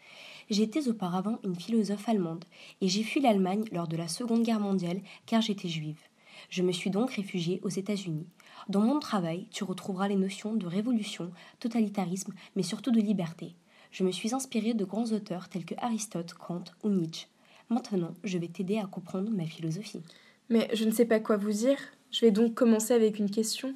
J'étais 0.50 0.88
auparavant 0.88 1.38
une 1.42 1.56
philosophe 1.56 2.06
allemande 2.06 2.44
et 2.82 2.88
j'ai 2.88 3.02
fui 3.02 3.22
l'Allemagne 3.22 3.64
lors 3.72 3.88
de 3.88 3.96
la 3.96 4.08
Seconde 4.08 4.42
Guerre 4.42 4.60
mondiale 4.60 5.00
car 5.24 5.40
j'étais 5.40 5.68
juive. 5.68 6.02
Je 6.50 6.62
me 6.62 6.70
suis 6.70 6.90
donc 6.90 7.12
réfugiée 7.12 7.60
aux 7.62 7.70
États-Unis. 7.70 8.26
Dans 8.68 8.82
mon 8.82 8.98
travail, 9.00 9.46
tu 9.52 9.64
retrouveras 9.64 10.08
les 10.08 10.16
notions 10.16 10.54
de 10.54 10.66
révolution, 10.66 11.30
totalitarisme, 11.60 12.34
mais 12.56 12.62
surtout 12.62 12.90
de 12.90 13.00
liberté. 13.00 13.54
Je 13.90 14.04
me 14.04 14.12
suis 14.12 14.34
inspirée 14.34 14.74
de 14.74 14.84
grands 14.84 15.12
auteurs 15.12 15.48
tels 15.48 15.64
que 15.64 15.74
Aristote, 15.78 16.34
Kant 16.34 16.64
ou 16.82 16.90
Nietzsche. 16.90 17.28
Maintenant, 17.70 18.12
je 18.22 18.36
vais 18.36 18.48
t'aider 18.48 18.76
à 18.76 18.86
comprendre 18.86 19.30
ma 19.30 19.46
philosophie. 19.46 20.02
Mais 20.50 20.68
je 20.74 20.84
ne 20.84 20.90
sais 20.90 21.06
pas 21.06 21.20
quoi 21.20 21.38
vous 21.38 21.52
dire. 21.52 21.78
Je 22.10 22.24
vais 22.24 22.30
donc 22.30 22.54
commencer 22.54 22.94
avec 22.94 23.18
une 23.18 23.30
question. 23.30 23.74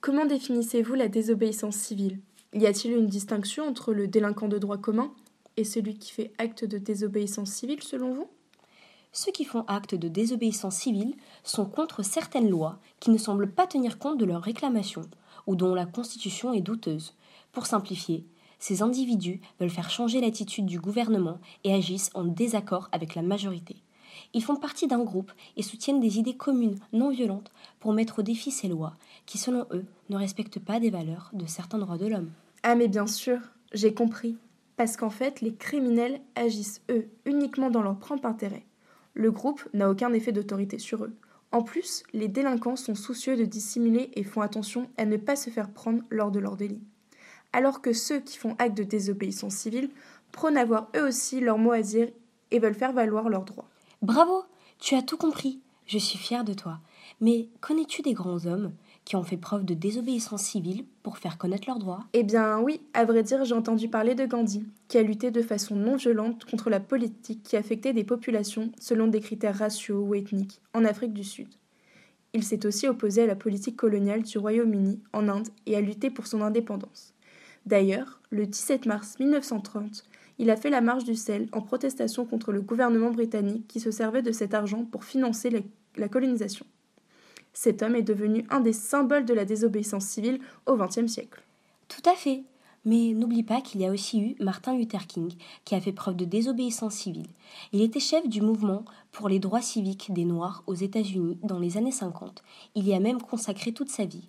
Comment 0.00 0.26
définissez-vous 0.26 0.94
la 0.94 1.06
désobéissance 1.06 1.76
civile? 1.76 2.18
Y 2.52 2.66
a-t-il 2.66 2.94
une 2.94 3.06
distinction 3.06 3.64
entre 3.64 3.94
le 3.94 4.08
délinquant 4.08 4.48
de 4.48 4.58
droit 4.58 4.78
commun 4.78 5.12
et 5.56 5.62
celui 5.62 5.94
qui 5.94 6.10
fait 6.10 6.32
acte 6.38 6.64
de 6.64 6.78
désobéissance 6.78 7.52
civile 7.52 7.80
selon 7.80 8.14
vous? 8.14 8.28
Ceux 9.12 9.30
qui 9.30 9.44
font 9.44 9.64
acte 9.68 9.94
de 9.94 10.08
désobéissance 10.08 10.74
civile 10.74 11.14
sont 11.44 11.64
contre 11.64 12.02
certaines 12.02 12.50
lois 12.50 12.80
qui 12.98 13.10
ne 13.10 13.18
semblent 13.18 13.52
pas 13.52 13.68
tenir 13.68 13.98
compte 13.98 14.18
de 14.18 14.24
leurs 14.24 14.42
réclamations 14.42 15.08
ou 15.46 15.54
dont 15.54 15.74
la 15.74 15.86
constitution 15.86 16.52
est 16.52 16.62
douteuse. 16.62 17.14
Pour 17.52 17.66
simplifier, 17.66 18.26
ces 18.58 18.82
individus 18.82 19.40
veulent 19.60 19.70
faire 19.70 19.90
changer 19.90 20.20
l'attitude 20.20 20.66
du 20.66 20.80
gouvernement 20.80 21.38
et 21.62 21.72
agissent 21.72 22.10
en 22.14 22.24
désaccord 22.24 22.88
avec 22.90 23.14
la 23.14 23.22
majorité. 23.22 23.76
Ils 24.34 24.42
font 24.42 24.56
partie 24.56 24.86
d'un 24.86 25.02
groupe 25.02 25.32
et 25.56 25.62
soutiennent 25.62 26.00
des 26.00 26.18
idées 26.18 26.36
communes 26.36 26.78
non 26.92 27.10
violentes 27.10 27.52
pour 27.80 27.92
mettre 27.92 28.20
au 28.20 28.22
défi 28.22 28.50
ces 28.50 28.68
lois 28.68 28.94
qui, 29.26 29.38
selon 29.38 29.66
eux, 29.72 29.84
ne 30.10 30.16
respectent 30.16 30.60
pas 30.60 30.80
des 30.80 30.90
valeurs 30.90 31.30
de 31.32 31.46
certains 31.46 31.78
droits 31.78 31.98
de 31.98 32.06
l'homme. 32.06 32.30
Ah 32.62 32.74
mais 32.74 32.88
bien 32.88 33.06
sûr, 33.06 33.38
j'ai 33.72 33.94
compris. 33.94 34.36
Parce 34.76 34.96
qu'en 34.96 35.10
fait, 35.10 35.40
les 35.40 35.54
criminels 35.54 36.20
agissent, 36.34 36.82
eux, 36.90 37.08
uniquement 37.24 37.70
dans 37.70 37.82
leur 37.82 37.98
propre 37.98 38.26
intérêt. 38.26 38.64
Le 39.14 39.30
groupe 39.30 39.68
n'a 39.74 39.90
aucun 39.90 40.12
effet 40.12 40.32
d'autorité 40.32 40.78
sur 40.78 41.04
eux. 41.04 41.14
En 41.52 41.62
plus, 41.62 42.02
les 42.14 42.28
délinquants 42.28 42.76
sont 42.76 42.94
soucieux 42.94 43.36
de 43.36 43.44
dissimuler 43.44 44.10
et 44.14 44.24
font 44.24 44.40
attention 44.40 44.88
à 44.96 45.04
ne 45.04 45.18
pas 45.18 45.36
se 45.36 45.50
faire 45.50 45.70
prendre 45.70 46.02
lors 46.10 46.30
de 46.30 46.38
leur 46.38 46.56
délit. 46.56 46.80
Alors 47.52 47.82
que 47.82 47.92
ceux 47.92 48.20
qui 48.20 48.38
font 48.38 48.56
acte 48.58 48.76
de 48.76 48.84
désobéissance 48.84 49.54
civile 49.54 49.90
prônent 50.32 50.56
avoir 50.56 50.88
eux 50.96 51.06
aussi 51.06 51.40
leur 51.40 51.58
mot 51.58 51.72
à 51.72 51.82
dire 51.82 52.08
et 52.50 52.58
veulent 52.58 52.74
faire 52.74 52.94
valoir 52.94 53.28
leurs 53.28 53.44
droits. 53.44 53.68
Bravo, 54.02 54.42
tu 54.80 54.96
as 54.96 55.02
tout 55.02 55.16
compris. 55.16 55.60
Je 55.86 55.96
suis 55.96 56.18
fière 56.18 56.42
de 56.42 56.54
toi. 56.54 56.80
Mais 57.20 57.46
connais-tu 57.60 58.02
des 58.02 58.14
grands 58.14 58.46
hommes 58.46 58.72
qui 59.04 59.14
ont 59.14 59.22
fait 59.22 59.36
preuve 59.36 59.64
de 59.64 59.74
désobéissance 59.74 60.42
civile 60.42 60.84
pour 61.04 61.18
faire 61.18 61.38
connaître 61.38 61.68
leurs 61.68 61.78
droits? 61.78 62.02
Eh 62.12 62.24
bien 62.24 62.58
oui, 62.58 62.80
à 62.94 63.04
vrai 63.04 63.22
dire, 63.22 63.44
j'ai 63.44 63.54
entendu 63.54 63.88
parler 63.88 64.16
de 64.16 64.26
Gandhi, 64.26 64.66
qui 64.88 64.98
a 64.98 65.02
lutté 65.02 65.30
de 65.30 65.40
façon 65.40 65.76
non 65.76 65.94
violente 65.94 66.44
contre 66.46 66.68
la 66.68 66.80
politique 66.80 67.44
qui 67.44 67.56
affectait 67.56 67.92
des 67.92 68.02
populations 68.02 68.72
selon 68.80 69.06
des 69.06 69.20
critères 69.20 69.58
raciaux 69.58 70.00
ou 70.00 70.16
ethniques 70.16 70.60
en 70.74 70.84
Afrique 70.84 71.12
du 71.12 71.22
Sud. 71.22 71.48
Il 72.32 72.42
s'est 72.42 72.66
aussi 72.66 72.88
opposé 72.88 73.22
à 73.22 73.26
la 73.26 73.36
politique 73.36 73.76
coloniale 73.76 74.24
du 74.24 74.36
Royaume-Uni 74.36 74.98
en 75.12 75.28
Inde 75.28 75.48
et 75.66 75.76
a 75.76 75.80
lutté 75.80 76.10
pour 76.10 76.26
son 76.26 76.42
indépendance. 76.42 77.14
D'ailleurs, 77.66 78.20
le 78.30 78.46
17 78.46 78.86
mars 78.86 79.20
1930, 79.20 80.02
il 80.42 80.50
a 80.50 80.56
fait 80.56 80.70
la 80.70 80.80
marche 80.80 81.04
du 81.04 81.14
sel 81.14 81.46
en 81.52 81.60
protestation 81.60 82.26
contre 82.26 82.50
le 82.50 82.60
gouvernement 82.60 83.12
britannique 83.12 83.68
qui 83.68 83.78
se 83.78 83.92
servait 83.92 84.22
de 84.22 84.32
cet 84.32 84.54
argent 84.54 84.84
pour 84.84 85.04
financer 85.04 85.64
la, 85.96 86.08
colonisation. 86.08 86.66
Cet 87.52 87.80
homme 87.80 87.94
est 87.94 88.02
devenu 88.02 88.44
un 88.50 88.58
des 88.58 88.72
symboles 88.72 89.24
de 89.24 89.34
la 89.34 89.44
désobéissance 89.44 90.04
civile 90.04 90.40
au 90.66 90.76
XXe 90.76 91.06
siècle. 91.06 91.44
Tout 91.86 92.02
à 92.10 92.16
fait. 92.16 92.42
Mais 92.84 93.12
n'oublie 93.14 93.44
pas 93.44 93.60
qu'il 93.60 93.82
y 93.82 93.86
a 93.86 93.92
aussi 93.92 94.20
eu 94.20 94.42
Martin 94.42 94.76
Luther 94.76 95.06
King, 95.06 95.32
qui 95.64 95.76
a 95.76 95.80
fait 95.80 95.92
preuve 95.92 96.16
de 96.16 96.24
désobéissance 96.24 96.94
civile. 96.94 97.28
Il 97.72 97.80
était 97.80 98.00
chef 98.00 98.28
du 98.28 98.40
mouvement 98.40 98.84
pour 99.12 99.28
les 99.28 99.38
droits 99.38 99.62
civiques 99.62 100.12
des 100.12 100.24
Noirs 100.24 100.64
aux 100.66 100.74
États-Unis 100.74 101.38
dans 101.44 101.60
les 101.60 101.76
années 101.76 101.92
50. 101.92 102.42
Il 102.74 102.88
y 102.88 102.94
a 102.94 102.98
même 102.98 103.22
consacré 103.22 103.70
toute 103.70 103.90
sa 103.90 104.06
vie. 104.06 104.26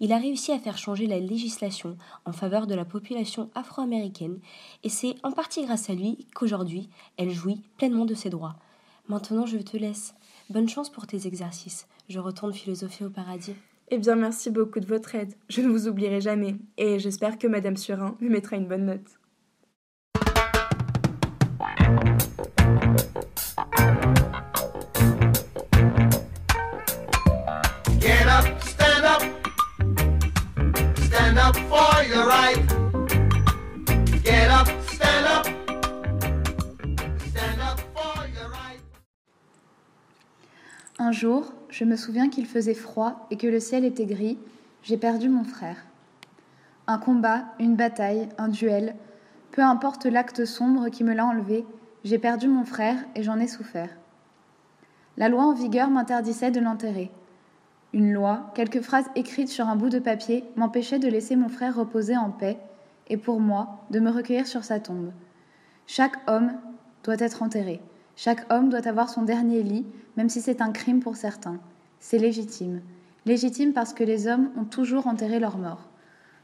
Il 0.00 0.12
a 0.12 0.18
réussi 0.18 0.52
à 0.52 0.58
faire 0.58 0.78
changer 0.78 1.06
la 1.06 1.18
législation 1.18 1.96
en 2.24 2.32
faveur 2.32 2.66
de 2.66 2.74
la 2.74 2.84
population 2.84 3.50
afro-américaine, 3.54 4.38
et 4.84 4.88
c'est 4.88 5.14
en 5.22 5.32
partie 5.32 5.64
grâce 5.64 5.90
à 5.90 5.94
lui 5.94 6.26
qu'aujourd'hui 6.34 6.88
elle 7.16 7.30
jouit 7.30 7.62
pleinement 7.76 8.04
de 8.04 8.14
ses 8.14 8.30
droits. 8.30 8.56
Maintenant 9.08 9.46
je 9.46 9.58
te 9.58 9.76
laisse. 9.76 10.14
Bonne 10.50 10.68
chance 10.68 10.90
pour 10.90 11.06
tes 11.06 11.26
exercices. 11.26 11.86
Je 12.08 12.20
retourne 12.20 12.52
philosopher 12.52 13.04
au 13.04 13.10
paradis. 13.10 13.54
Eh 13.88 13.98
bien, 13.98 14.16
merci 14.16 14.50
beaucoup 14.50 14.80
de 14.80 14.86
votre 14.86 15.14
aide. 15.14 15.34
Je 15.48 15.60
ne 15.60 15.68
vous 15.68 15.86
oublierai 15.86 16.20
jamais. 16.20 16.56
Et 16.76 16.98
j'espère 16.98 17.38
que 17.38 17.46
Madame 17.46 17.76
Surin 17.76 18.16
me 18.20 18.28
mettra 18.28 18.56
une 18.56 18.66
bonne 18.66 18.86
note. 18.86 19.18
Un 40.98 41.12
jour, 41.12 41.52
je 41.68 41.84
me 41.84 41.94
souviens 41.94 42.28
qu'il 42.28 42.46
faisait 42.46 42.74
froid 42.74 43.26
et 43.30 43.36
que 43.36 43.46
le 43.46 43.60
ciel 43.60 43.84
était 43.84 44.06
gris. 44.06 44.38
J'ai 44.82 44.96
perdu 44.96 45.28
mon 45.28 45.44
frère. 45.44 45.76
Un 46.86 46.98
combat, 46.98 47.44
une 47.60 47.76
bataille, 47.76 48.28
un 48.38 48.48
duel, 48.48 48.96
peu 49.52 49.62
importe 49.62 50.06
l'acte 50.06 50.44
sombre 50.44 50.88
qui 50.88 51.04
me 51.04 51.14
l'a 51.14 51.26
enlevé, 51.26 51.64
j'ai 52.04 52.18
perdu 52.18 52.48
mon 52.48 52.64
frère 52.64 52.96
et 53.14 53.22
j'en 53.22 53.38
ai 53.38 53.46
souffert. 53.46 53.90
La 55.16 55.28
loi 55.28 55.44
en 55.44 55.52
vigueur 55.52 55.90
m'interdisait 55.90 56.50
de 56.50 56.60
l'enterrer. 56.60 57.10
Une 57.96 58.12
loi, 58.12 58.52
quelques 58.54 58.82
phrases 58.82 59.08
écrites 59.14 59.48
sur 59.48 59.70
un 59.70 59.74
bout 59.74 59.88
de 59.88 59.98
papier 59.98 60.44
m'empêchaient 60.54 60.98
de 60.98 61.08
laisser 61.08 61.34
mon 61.34 61.48
frère 61.48 61.76
reposer 61.76 62.14
en 62.14 62.28
paix 62.28 62.58
et 63.08 63.16
pour 63.16 63.40
moi 63.40 63.86
de 63.90 64.00
me 64.00 64.10
recueillir 64.10 64.46
sur 64.46 64.64
sa 64.64 64.80
tombe. 64.80 65.12
Chaque 65.86 66.18
homme 66.28 66.52
doit 67.04 67.16
être 67.18 67.42
enterré. 67.42 67.80
Chaque 68.14 68.52
homme 68.52 68.68
doit 68.68 68.86
avoir 68.86 69.08
son 69.08 69.22
dernier 69.22 69.62
lit, 69.62 69.86
même 70.18 70.28
si 70.28 70.42
c'est 70.42 70.60
un 70.60 70.72
crime 70.72 71.00
pour 71.00 71.16
certains. 71.16 71.58
C'est 71.98 72.18
légitime. 72.18 72.82
Légitime 73.24 73.72
parce 73.72 73.94
que 73.94 74.04
les 74.04 74.26
hommes 74.26 74.50
ont 74.58 74.66
toujours 74.66 75.06
enterré 75.06 75.40
leurs 75.40 75.56
morts. 75.56 75.88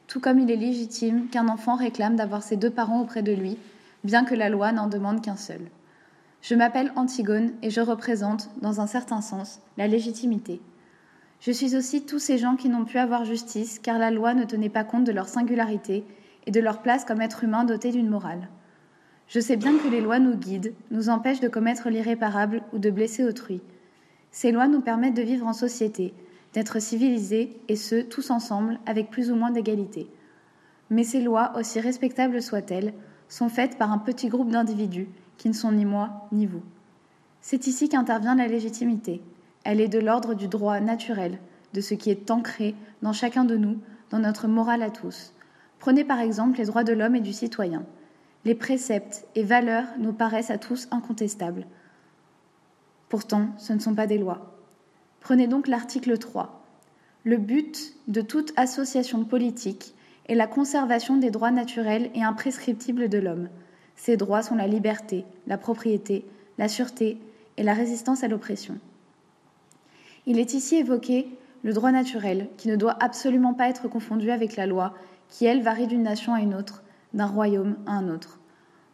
Tout 0.06 0.20
comme 0.20 0.38
il 0.38 0.50
est 0.50 0.56
légitime 0.56 1.28
qu'un 1.28 1.48
enfant 1.48 1.74
réclame 1.74 2.16
d'avoir 2.16 2.42
ses 2.42 2.56
deux 2.56 2.70
parents 2.70 3.02
auprès 3.02 3.22
de 3.22 3.32
lui, 3.32 3.58
bien 4.04 4.24
que 4.24 4.34
la 4.34 4.48
loi 4.48 4.72
n'en 4.72 4.86
demande 4.86 5.20
qu'un 5.20 5.36
seul. 5.36 5.60
Je 6.40 6.54
m'appelle 6.54 6.94
Antigone 6.96 7.52
et 7.60 7.68
je 7.68 7.82
représente, 7.82 8.48
dans 8.62 8.80
un 8.80 8.86
certain 8.86 9.20
sens, 9.20 9.60
la 9.76 9.86
légitimité. 9.86 10.62
Je 11.42 11.50
suis 11.50 11.74
aussi 11.74 12.06
tous 12.06 12.20
ces 12.20 12.38
gens 12.38 12.54
qui 12.54 12.68
n'ont 12.68 12.84
pu 12.84 12.98
avoir 12.98 13.24
justice 13.24 13.80
car 13.80 13.98
la 13.98 14.12
loi 14.12 14.32
ne 14.32 14.44
tenait 14.44 14.68
pas 14.68 14.84
compte 14.84 15.02
de 15.02 15.10
leur 15.10 15.26
singularité 15.26 16.04
et 16.46 16.52
de 16.52 16.60
leur 16.60 16.82
place 16.82 17.04
comme 17.04 17.20
être 17.20 17.42
humain 17.42 17.64
doté 17.64 17.90
d'une 17.90 18.08
morale. 18.08 18.48
Je 19.26 19.40
sais 19.40 19.56
bien 19.56 19.76
que 19.76 19.88
les 19.88 20.00
lois 20.00 20.20
nous 20.20 20.36
guident, 20.36 20.72
nous 20.92 21.08
empêchent 21.08 21.40
de 21.40 21.48
commettre 21.48 21.90
l'irréparable 21.90 22.62
ou 22.72 22.78
de 22.78 22.90
blesser 22.90 23.24
autrui. 23.24 23.60
Ces 24.30 24.52
lois 24.52 24.68
nous 24.68 24.82
permettent 24.82 25.16
de 25.16 25.22
vivre 25.22 25.48
en 25.48 25.52
société, 25.52 26.14
d'être 26.52 26.80
civilisés, 26.80 27.58
et 27.66 27.74
ce, 27.74 28.02
tous 28.02 28.30
ensemble, 28.30 28.78
avec 28.86 29.10
plus 29.10 29.32
ou 29.32 29.34
moins 29.34 29.50
d'égalité. 29.50 30.06
Mais 30.90 31.02
ces 31.02 31.20
lois, 31.20 31.54
aussi 31.58 31.80
respectables 31.80 32.40
soient-elles, 32.40 32.94
sont 33.28 33.48
faites 33.48 33.78
par 33.78 33.90
un 33.90 33.98
petit 33.98 34.28
groupe 34.28 34.50
d'individus 34.50 35.08
qui 35.38 35.48
ne 35.48 35.54
sont 35.54 35.72
ni 35.72 35.86
moi 35.86 36.28
ni 36.30 36.46
vous. 36.46 36.62
C'est 37.40 37.66
ici 37.66 37.88
qu'intervient 37.88 38.36
la 38.36 38.46
légitimité. 38.46 39.20
Elle 39.64 39.80
est 39.80 39.88
de 39.88 39.98
l'ordre 39.98 40.34
du 40.34 40.48
droit 40.48 40.80
naturel, 40.80 41.38
de 41.72 41.80
ce 41.80 41.94
qui 41.94 42.10
est 42.10 42.30
ancré 42.30 42.74
dans 43.02 43.12
chacun 43.12 43.44
de 43.44 43.56
nous, 43.56 43.78
dans 44.10 44.18
notre 44.18 44.48
morale 44.48 44.82
à 44.82 44.90
tous. 44.90 45.32
Prenez 45.78 46.04
par 46.04 46.20
exemple 46.20 46.58
les 46.58 46.66
droits 46.66 46.84
de 46.84 46.92
l'homme 46.92 47.16
et 47.16 47.20
du 47.20 47.32
citoyen. 47.32 47.84
Les 48.44 48.54
préceptes 48.54 49.24
et 49.34 49.42
valeurs 49.42 49.86
nous 49.98 50.12
paraissent 50.12 50.50
à 50.50 50.58
tous 50.58 50.88
incontestables. 50.90 51.66
Pourtant, 53.08 53.48
ce 53.58 53.72
ne 53.72 53.78
sont 53.78 53.94
pas 53.94 54.06
des 54.06 54.18
lois. 54.18 54.56
Prenez 55.20 55.46
donc 55.46 55.68
l'article 55.68 56.18
3. 56.18 56.64
Le 57.24 57.36
but 57.36 57.94
de 58.08 58.20
toute 58.20 58.52
association 58.56 59.24
politique 59.24 59.94
est 60.26 60.34
la 60.34 60.48
conservation 60.48 61.16
des 61.16 61.30
droits 61.30 61.52
naturels 61.52 62.10
et 62.14 62.22
imprescriptibles 62.22 63.08
de 63.08 63.18
l'homme. 63.18 63.48
Ces 63.94 64.16
droits 64.16 64.42
sont 64.42 64.56
la 64.56 64.66
liberté, 64.66 65.24
la 65.46 65.58
propriété, 65.58 66.24
la 66.58 66.68
sûreté 66.68 67.18
et 67.56 67.62
la 67.62 67.74
résistance 67.74 68.24
à 68.24 68.28
l'oppression. 68.28 68.78
Il 70.26 70.38
est 70.38 70.54
ici 70.54 70.76
évoqué 70.76 71.28
le 71.64 71.72
droit 71.72 71.90
naturel, 71.90 72.48
qui 72.56 72.68
ne 72.68 72.76
doit 72.76 72.96
absolument 73.00 73.54
pas 73.54 73.68
être 73.68 73.88
confondu 73.88 74.30
avec 74.30 74.56
la 74.56 74.66
loi, 74.66 74.94
qui, 75.28 75.46
elle, 75.46 75.62
varie 75.62 75.86
d'une 75.86 76.02
nation 76.02 76.34
à 76.34 76.40
une 76.40 76.54
autre, 76.54 76.82
d'un 77.12 77.26
royaume 77.26 77.76
à 77.86 77.92
un 77.92 78.08
autre. 78.08 78.38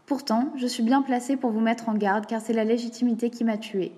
Pourtant, 0.07 0.53
je 0.57 0.67
suis 0.67 0.83
bien 0.83 1.03
placée 1.03 1.37
pour 1.37 1.51
vous 1.51 1.61
mettre 1.61 1.89
en 1.89 1.95
garde, 1.95 2.27
car 2.27 2.41
c'est 2.41 2.55
la 2.55 2.65
légitimité 2.65 3.29
qui 3.29 3.45
m'a 3.45 3.59
tuée. 3.59 3.93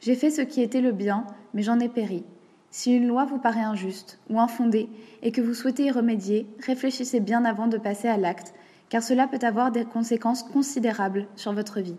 J'ai 0.00 0.16
fait 0.16 0.30
ce 0.30 0.42
qui 0.42 0.62
était 0.62 0.80
le 0.80 0.90
bien, 0.90 1.26
mais 1.54 1.62
j'en 1.62 1.78
ai 1.78 1.88
péri. 1.88 2.24
Si 2.70 2.92
une 2.92 3.06
loi 3.06 3.24
vous 3.24 3.38
paraît 3.38 3.60
injuste 3.60 4.18
ou 4.28 4.40
infondée 4.40 4.88
et 5.22 5.30
que 5.30 5.40
vous 5.40 5.54
souhaitez 5.54 5.84
y 5.84 5.90
remédier, 5.92 6.48
réfléchissez 6.66 7.20
bien 7.20 7.44
avant 7.44 7.68
de 7.68 7.78
passer 7.78 8.08
à 8.08 8.16
l'acte, 8.16 8.52
car 8.88 9.00
cela 9.00 9.28
peut 9.28 9.46
avoir 9.46 9.70
des 9.70 9.84
conséquences 9.84 10.42
considérables 10.42 11.28
sur 11.36 11.52
votre 11.52 11.80
vie. 11.80 11.96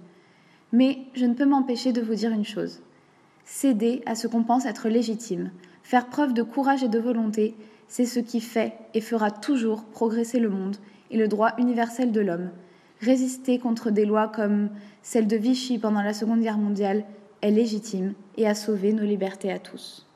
Mais 0.73 0.99
je 1.13 1.25
ne 1.25 1.33
peux 1.33 1.45
m'empêcher 1.45 1.93
de 1.93 2.01
vous 2.01 2.15
dire 2.15 2.31
une 2.31 2.43
chose. 2.43 2.81
Céder 3.45 4.01
à 4.07 4.15
ce 4.15 4.27
qu'on 4.27 4.43
pense 4.43 4.65
être 4.65 4.89
légitime, 4.89 5.51
faire 5.83 6.07
preuve 6.07 6.33
de 6.33 6.41
courage 6.41 6.83
et 6.83 6.89
de 6.89 6.99
volonté, 6.99 7.55
c'est 7.87 8.05
ce 8.05 8.19
qui 8.19 8.41
fait 8.41 8.73
et 8.95 9.01
fera 9.01 9.29
toujours 9.29 9.85
progresser 9.85 10.39
le 10.39 10.49
monde 10.49 10.77
et 11.11 11.17
le 11.17 11.27
droit 11.27 11.51
universel 11.59 12.11
de 12.11 12.21
l'homme. 12.21 12.49
Résister 13.01 13.59
contre 13.59 13.91
des 13.91 14.05
lois 14.05 14.27
comme 14.27 14.69
celle 15.03 15.27
de 15.27 15.37
Vichy 15.37 15.77
pendant 15.77 16.01
la 16.01 16.13
Seconde 16.13 16.41
Guerre 16.41 16.57
mondiale 16.57 17.05
est 17.41 17.51
légitime 17.51 18.15
et 18.35 18.47
a 18.47 18.55
sauvé 18.55 18.93
nos 18.93 19.03
libertés 19.03 19.51
à 19.51 19.59
tous. 19.59 20.07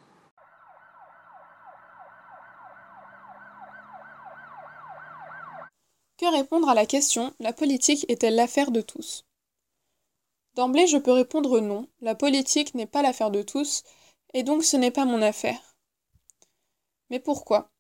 Que 6.18 6.36
répondre 6.36 6.68
à 6.68 6.74
la 6.74 6.88
question 6.88 7.32
la 7.40 7.54
politique 7.54 8.06
est-elle 8.10 8.36
l'affaire 8.36 8.72
de 8.72 8.82
tous? 8.82 9.29
D'emblée, 10.60 10.88
je 10.88 10.98
peux 10.98 11.14
répondre 11.14 11.62
non, 11.62 11.88
la 12.02 12.16
politique 12.16 12.76
n'est 12.76 12.86
pas 12.86 13.02
l'affaire 13.02 13.32
de 13.32 13.42
tous, 13.42 13.84
et 14.34 14.44
donc 14.44 14.66
ce 14.66 14.76
n'est 14.76 14.92
pas 14.92 15.06
mon 15.06 15.22
affaire. 15.22 15.78
Mais 17.10 17.22
pourquoi? 17.22 17.72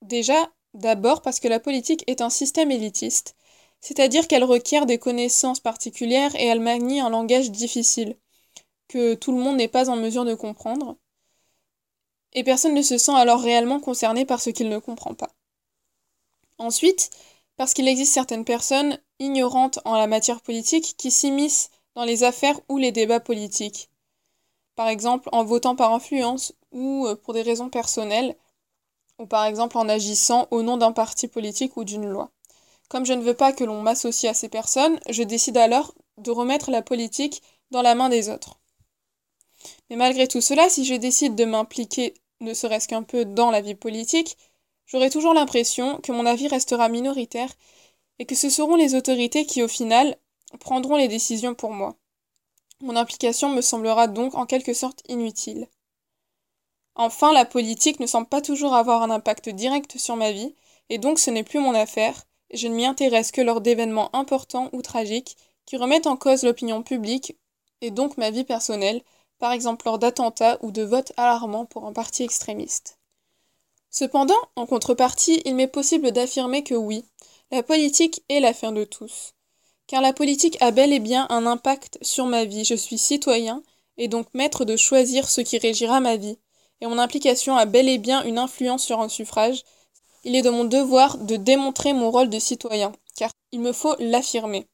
Déjà, 0.00 0.50
d'abord 0.74 1.22
parce 1.22 1.38
que 1.38 1.46
la 1.46 1.60
politique 1.60 2.02
est 2.08 2.22
un 2.22 2.28
système 2.28 2.72
élitiste, 2.72 3.36
c'est-à-dire 3.80 4.26
qu'elle 4.26 4.42
requiert 4.42 4.84
des 4.84 4.98
connaissances 4.98 5.60
particulières 5.60 6.34
et 6.34 6.46
elle 6.46 6.58
manie 6.58 6.98
un 6.98 7.10
langage 7.10 7.52
difficile, 7.52 8.16
que 8.88 9.14
tout 9.14 9.30
le 9.30 9.38
monde 9.38 9.58
n'est 9.58 9.68
pas 9.68 9.90
en 9.90 9.94
mesure 9.94 10.24
de 10.24 10.34
comprendre, 10.34 10.96
et 12.32 12.42
personne 12.42 12.74
ne 12.74 12.82
se 12.82 12.98
sent 12.98 13.14
alors 13.14 13.40
réellement 13.40 13.78
concerné 13.78 14.24
par 14.26 14.40
ce 14.40 14.50
qu'il 14.50 14.68
ne 14.68 14.80
comprend 14.80 15.14
pas. 15.14 15.30
Ensuite, 16.58 17.10
parce 17.56 17.74
qu'il 17.74 17.86
existe 17.86 18.12
certaines 18.12 18.44
personnes 18.44 18.98
ignorantes 19.22 19.78
en 19.84 19.96
la 19.96 20.06
matière 20.06 20.40
politique 20.40 20.94
qui 20.98 21.10
s'immiscent 21.10 21.70
dans 21.94 22.04
les 22.04 22.24
affaires 22.24 22.58
ou 22.68 22.78
les 22.78 22.92
débats 22.92 23.20
politiques. 23.20 23.88
Par 24.74 24.88
exemple, 24.88 25.28
en 25.32 25.44
votant 25.44 25.76
par 25.76 25.92
influence 25.92 26.54
ou 26.72 27.06
euh, 27.06 27.14
pour 27.14 27.34
des 27.34 27.42
raisons 27.42 27.68
personnelles, 27.68 28.36
ou 29.18 29.26
par 29.26 29.44
exemple 29.44 29.78
en 29.78 29.88
agissant 29.88 30.48
au 30.50 30.62
nom 30.62 30.76
d'un 30.76 30.92
parti 30.92 31.28
politique 31.28 31.76
ou 31.76 31.84
d'une 31.84 32.08
loi. 32.08 32.30
Comme 32.88 33.06
je 33.06 33.12
ne 33.12 33.22
veux 33.22 33.34
pas 33.34 33.52
que 33.52 33.64
l'on 33.64 33.80
m'associe 33.82 34.30
à 34.30 34.34
ces 34.34 34.48
personnes, 34.48 34.98
je 35.08 35.22
décide 35.22 35.56
alors 35.56 35.94
de 36.18 36.30
remettre 36.30 36.70
la 36.70 36.82
politique 36.82 37.42
dans 37.70 37.82
la 37.82 37.94
main 37.94 38.08
des 38.08 38.28
autres. 38.28 38.58
Mais 39.88 39.96
malgré 39.96 40.26
tout 40.26 40.40
cela, 40.40 40.68
si 40.68 40.84
je 40.84 40.94
décide 40.94 41.34
de 41.34 41.44
m'impliquer 41.44 42.14
ne 42.40 42.54
serait-ce 42.54 42.88
qu'un 42.88 43.02
peu 43.02 43.24
dans 43.24 43.50
la 43.50 43.60
vie 43.60 43.76
politique, 43.76 44.36
j'aurai 44.86 45.10
toujours 45.10 45.32
l'impression 45.32 45.98
que 45.98 46.12
mon 46.12 46.26
avis 46.26 46.48
restera 46.48 46.88
minoritaire 46.88 47.50
et 48.22 48.24
que 48.24 48.36
ce 48.36 48.50
seront 48.50 48.76
les 48.76 48.94
autorités 48.94 49.46
qui, 49.46 49.64
au 49.64 49.68
final, 49.68 50.16
prendront 50.60 50.94
les 50.94 51.08
décisions 51.08 51.56
pour 51.56 51.72
moi. 51.72 51.96
Mon 52.80 52.94
implication 52.94 53.48
me 53.48 53.60
semblera 53.60 54.06
donc 54.06 54.36
en 54.36 54.46
quelque 54.46 54.74
sorte 54.74 55.02
inutile. 55.08 55.66
Enfin, 56.94 57.32
la 57.32 57.44
politique 57.44 57.98
ne 57.98 58.06
semble 58.06 58.28
pas 58.28 58.40
toujours 58.40 58.74
avoir 58.74 59.02
un 59.02 59.10
impact 59.10 59.48
direct 59.48 59.98
sur 59.98 60.14
ma 60.14 60.30
vie, 60.30 60.54
et 60.88 60.98
donc 60.98 61.18
ce 61.18 61.30
n'est 61.30 61.42
plus 61.42 61.58
mon 61.58 61.74
affaire, 61.74 62.22
et 62.50 62.56
je 62.56 62.68
ne 62.68 62.76
m'y 62.76 62.86
intéresse 62.86 63.32
que 63.32 63.40
lors 63.40 63.60
d'événements 63.60 64.14
importants 64.14 64.70
ou 64.72 64.82
tragiques 64.82 65.36
qui 65.66 65.76
remettent 65.76 66.06
en 66.06 66.16
cause 66.16 66.44
l'opinion 66.44 66.84
publique 66.84 67.36
et 67.80 67.90
donc 67.90 68.18
ma 68.18 68.30
vie 68.30 68.44
personnelle, 68.44 69.02
par 69.40 69.50
exemple 69.50 69.86
lors 69.86 69.98
d'attentats 69.98 70.58
ou 70.62 70.70
de 70.70 70.82
votes 70.82 71.12
alarmants 71.16 71.66
pour 71.66 71.86
un 71.86 71.92
parti 71.92 72.22
extrémiste. 72.22 73.00
Cependant, 73.90 74.38
en 74.54 74.66
contrepartie, 74.66 75.42
il 75.44 75.56
m'est 75.56 75.66
possible 75.66 76.12
d'affirmer 76.12 76.62
que 76.62 76.76
oui, 76.76 77.04
la 77.52 77.62
politique 77.62 78.24
est 78.30 78.40
l'affaire 78.40 78.72
de 78.72 78.84
tous. 78.84 79.34
Car 79.86 80.00
la 80.00 80.14
politique 80.14 80.56
a 80.62 80.70
bel 80.70 80.90
et 80.90 81.00
bien 81.00 81.26
un 81.28 81.44
impact 81.44 81.98
sur 82.00 82.24
ma 82.24 82.46
vie. 82.46 82.64
Je 82.64 82.74
suis 82.74 82.96
citoyen 82.96 83.62
et 83.98 84.08
donc 84.08 84.26
maître 84.32 84.64
de 84.64 84.74
choisir 84.74 85.28
ce 85.28 85.42
qui 85.42 85.58
régira 85.58 86.00
ma 86.00 86.16
vie. 86.16 86.38
Et 86.80 86.86
mon 86.86 86.98
implication 86.98 87.54
a 87.54 87.66
bel 87.66 87.90
et 87.90 87.98
bien 87.98 88.24
une 88.24 88.38
influence 88.38 88.82
sur 88.82 89.00
un 89.00 89.10
suffrage. 89.10 89.64
Il 90.24 90.34
est 90.34 90.40
de 90.40 90.48
mon 90.48 90.64
devoir 90.64 91.18
de 91.18 91.36
démontrer 91.36 91.92
mon 91.92 92.10
rôle 92.10 92.30
de 92.30 92.38
citoyen, 92.38 92.90
car 93.16 93.30
il 93.52 93.60
me 93.60 93.72
faut 93.72 93.96
l'affirmer. 93.98 94.66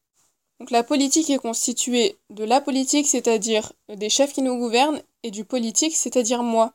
Donc 0.61 0.71
la 0.71 0.83
politique 0.83 1.29
est 1.29 1.37
constituée 1.37 2.17
de 2.29 2.45
la 2.45 2.61
politique, 2.61 3.07
c'est-à-dire 3.07 3.73
des 3.89 4.09
chefs 4.09 4.31
qui 4.31 4.41
nous 4.41 4.57
gouvernent, 4.57 5.01
et 5.23 5.31
du 5.31 5.43
politique, 5.43 5.95
c'est-à-dire 5.95 6.43
moi. 6.43 6.73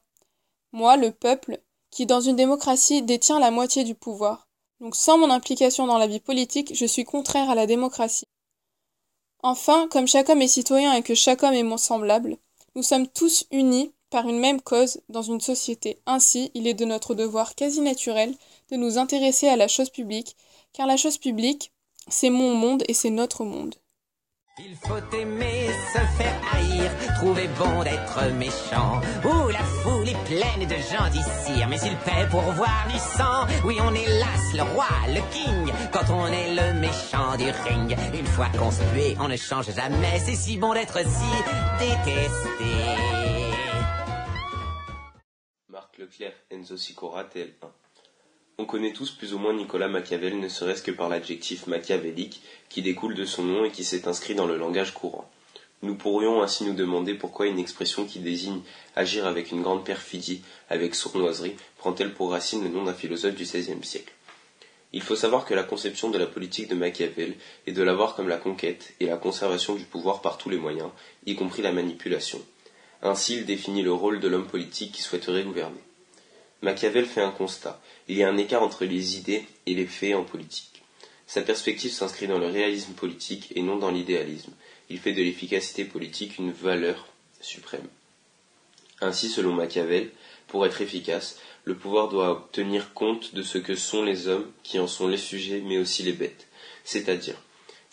Moi, 0.73 0.99
le 0.99 1.13
peuple, 1.13 1.61
qui 1.91 2.05
dans 2.05 2.21
une 2.21 2.37
démocratie 2.37 3.01
détient 3.01 3.39
la 3.39 3.51
moitié 3.51 3.85
du 3.85 3.95
pouvoir. 3.95 4.44
Donc 4.85 4.97
sans 4.97 5.17
mon 5.17 5.31
implication 5.31 5.87
dans 5.87 5.97
la 5.97 6.07
vie 6.07 6.21
politique, 6.21 6.75
je 6.75 6.85
suis 6.85 7.05
contraire 7.05 7.49
à 7.49 7.55
la 7.55 7.67
démocratie. 7.67 8.29
Enfin, 9.43 9.89
comme 9.89 10.07
chaque 10.07 10.29
homme 10.29 10.43
est 10.43 10.47
citoyen 10.47 10.93
et 10.93 11.03
que 11.03 11.15
chaque 11.15 11.43
homme 11.43 11.55
est 11.55 11.63
mon 11.63 11.79
semblable, 11.79 12.37
nous 12.77 12.83
sommes 12.83 13.09
tous 13.09 13.47
unis 13.51 13.95
par 14.11 14.29
une 14.29 14.39
même 14.39 14.61
cause 14.61 15.01
dans 15.09 15.23
une 15.23 15.41
société. 15.41 16.03
Ainsi, 16.05 16.51
il 16.53 16.67
est 16.67 16.75
de 16.75 16.85
notre 16.85 17.15
devoir 17.15 17.55
quasi 17.55 17.81
naturel 17.81 18.35
de 18.71 18.77
nous 18.77 18.99
intéresser 18.99 19.49
à 19.49 19.57
la 19.57 19.69
chose 19.69 19.89
publique, 19.89 20.37
car 20.75 20.87
la 20.87 20.99
chose 20.99 21.17
publique, 21.17 21.73
c'est 22.09 22.29
mon 22.29 22.55
monde 22.55 22.85
et 22.87 22.93
c'est 22.93 23.09
notre 23.09 23.45
monde. 23.47 23.77
Il 24.61 24.77
faut 24.77 25.17
aimer 25.17 25.67
se 25.93 25.99
faire 26.17 26.41
haïr, 26.53 26.89
trouver 27.17 27.49
bon 27.59 27.83
d'être 27.83 28.33
méchant. 28.35 29.01
Ouh, 29.25 29.49
la 29.49 29.59
foule 29.59 30.09
est 30.09 30.25
pleine 30.27 30.69
de 30.69 30.77
gens 30.77 31.11
d'ici, 31.11 31.61
mais 31.69 31.81
il 31.85 31.97
paie 31.97 32.29
pour 32.31 32.43
voir 32.53 32.87
du 32.89 32.97
sang. 32.97 33.49
Oui, 33.65 33.79
on 33.83 33.93
est 33.93 34.07
l'as, 34.07 34.55
le 34.55 34.63
roi, 34.63 34.87
le 35.09 35.21
king, 35.33 35.73
quand 35.93 36.09
on 36.09 36.29
est 36.29 36.55
le 36.55 36.79
méchant 36.79 37.37
du 37.37 37.51
ring. 37.51 37.97
Une 38.17 38.27
fois 38.27 38.47
qu'on 38.51 38.71
on 39.25 39.29
ne 39.29 39.37
change 39.37 39.75
jamais, 39.75 40.21
c'est 40.21 40.37
si 40.37 40.57
bon 40.57 40.73
d'être 40.73 40.99
si 40.99 41.81
détesté. 41.81 42.71
Marc 45.69 45.99
Leclerc, 45.99 46.35
Enzo 46.53 46.77
Sicora, 46.77 47.25
TL1. 47.25 47.84
On 48.57 48.67
connaît 48.67 48.93
tous 48.93 49.11
plus 49.11 49.35
ou 49.35 49.39
moins 49.39 49.53
Nicolas 49.53 49.89
Machiavel, 49.89 50.39
ne 50.39 50.49
serait-ce 50.49 50.83
que 50.83 50.93
par 50.93 51.09
l'adjectif 51.09 51.67
machiavélique 51.67 52.41
qui 52.69 52.83
découle 52.83 53.17
de 53.17 53.25
son 53.25 53.43
nom 53.43 53.65
et 53.65 53.73
qui 53.73 53.83
s'est 53.83 54.07
inscrit 54.07 54.37
dans 54.37 54.47
le 54.47 54.57
langage 54.57 54.95
courant. 54.95 55.29
Nous 55.83 55.97
pourrions 55.97 56.41
ainsi 56.41 56.65
nous 56.65 56.73
demander 56.73 57.15
pourquoi 57.15 57.47
une 57.47 57.59
expression 57.59 58.05
qui 58.05 58.21
désigne 58.21 58.61
agir 58.95 59.27
avec 59.27 59.51
une 59.51 59.61
grande 59.61 59.85
perfidie, 59.85 60.41
avec 60.71 60.95
sournoiserie, 60.95 61.57
prend-elle 61.79 62.15
pour 62.15 62.31
racine 62.31 62.63
le 62.63 62.71
nom 62.71 62.85
d'un 62.85 62.95
philosophe 62.95 63.35
du 63.35 63.43
XVIe 63.43 63.85
siècle? 63.85 64.15
Il 64.93 65.03
faut 65.03 65.17
savoir 65.17 65.45
que 65.45 65.55
la 65.55 65.65
conception 65.65 66.09
de 66.11 66.19
la 66.19 66.27
politique 66.27 66.69
de 66.69 66.77
Machiavel 66.77 67.35
est 67.67 67.73
de 67.73 67.83
la 67.83 67.95
voir 67.95 68.15
comme 68.15 68.29
la 68.29 68.37
conquête 68.37 68.95
et 69.01 69.07
la 69.07 69.17
conservation 69.17 69.75
du 69.75 69.85
pouvoir 69.85 70.23
par 70.23 70.39
tous 70.39 70.49
les 70.49 70.59
moyens, 70.59 70.91
y 71.27 71.35
compris 71.35 71.63
la 71.63 71.73
manipulation. 71.73 72.41
Ainsi, 73.03 73.35
il 73.35 73.45
définit 73.45 73.83
le 73.83 73.93
rôle 73.93 74.21
de 74.21 74.29
l'homme 74.29 74.47
politique 74.47 74.93
qui 74.93 75.03
souhaiterait 75.03 75.43
gouverner. 75.43 75.81
Machiavel 76.65 77.05
fait 77.05 77.21
un 77.21 77.31
constat. 77.31 77.79
Il 78.09 78.17
y 78.17 78.23
a 78.23 78.29
un 78.31 78.39
écart 78.39 78.63
entre 78.63 78.87
les 78.87 79.19
idées 79.19 79.45
et 79.67 79.75
les 79.75 79.85
faits 79.85 80.15
en 80.15 80.25
politique. 80.25 80.83
Sa 81.27 81.43
perspective 81.43 81.93
s'inscrit 81.93 82.27
dans 82.27 82.39
le 82.39 82.47
réalisme 82.47 82.95
politique 82.95 83.53
et 83.55 83.61
non 83.61 83.77
dans 83.77 83.91
l'idéalisme. 83.91 84.55
Il 84.89 84.99
fait 84.99 85.13
de 85.13 85.23
l'efficacité 85.23 85.85
politique 85.85 86.39
une 86.39 86.53
valeur 86.53 87.07
suprême. 87.43 87.87
Ainsi, 89.03 89.29
selon 89.29 89.53
Machiavel, 89.53 90.11
pour 90.47 90.65
être 90.65 90.81
efficace, 90.81 91.39
le 91.65 91.77
pouvoir 91.77 92.09
doit 92.09 92.49
tenir 92.53 92.95
compte 92.95 93.35
de 93.35 93.43
ce 93.43 93.59
que 93.59 93.75
sont 93.75 94.03
les 94.03 94.29
hommes 94.29 94.51
qui 94.63 94.79
en 94.79 94.87
sont 94.87 95.09
les 95.09 95.19
sujets, 95.19 95.61
mais 95.61 95.77
aussi 95.77 96.03
les 96.03 96.15
bêtes, 96.15 96.49
c'est-à-dire 96.83 97.37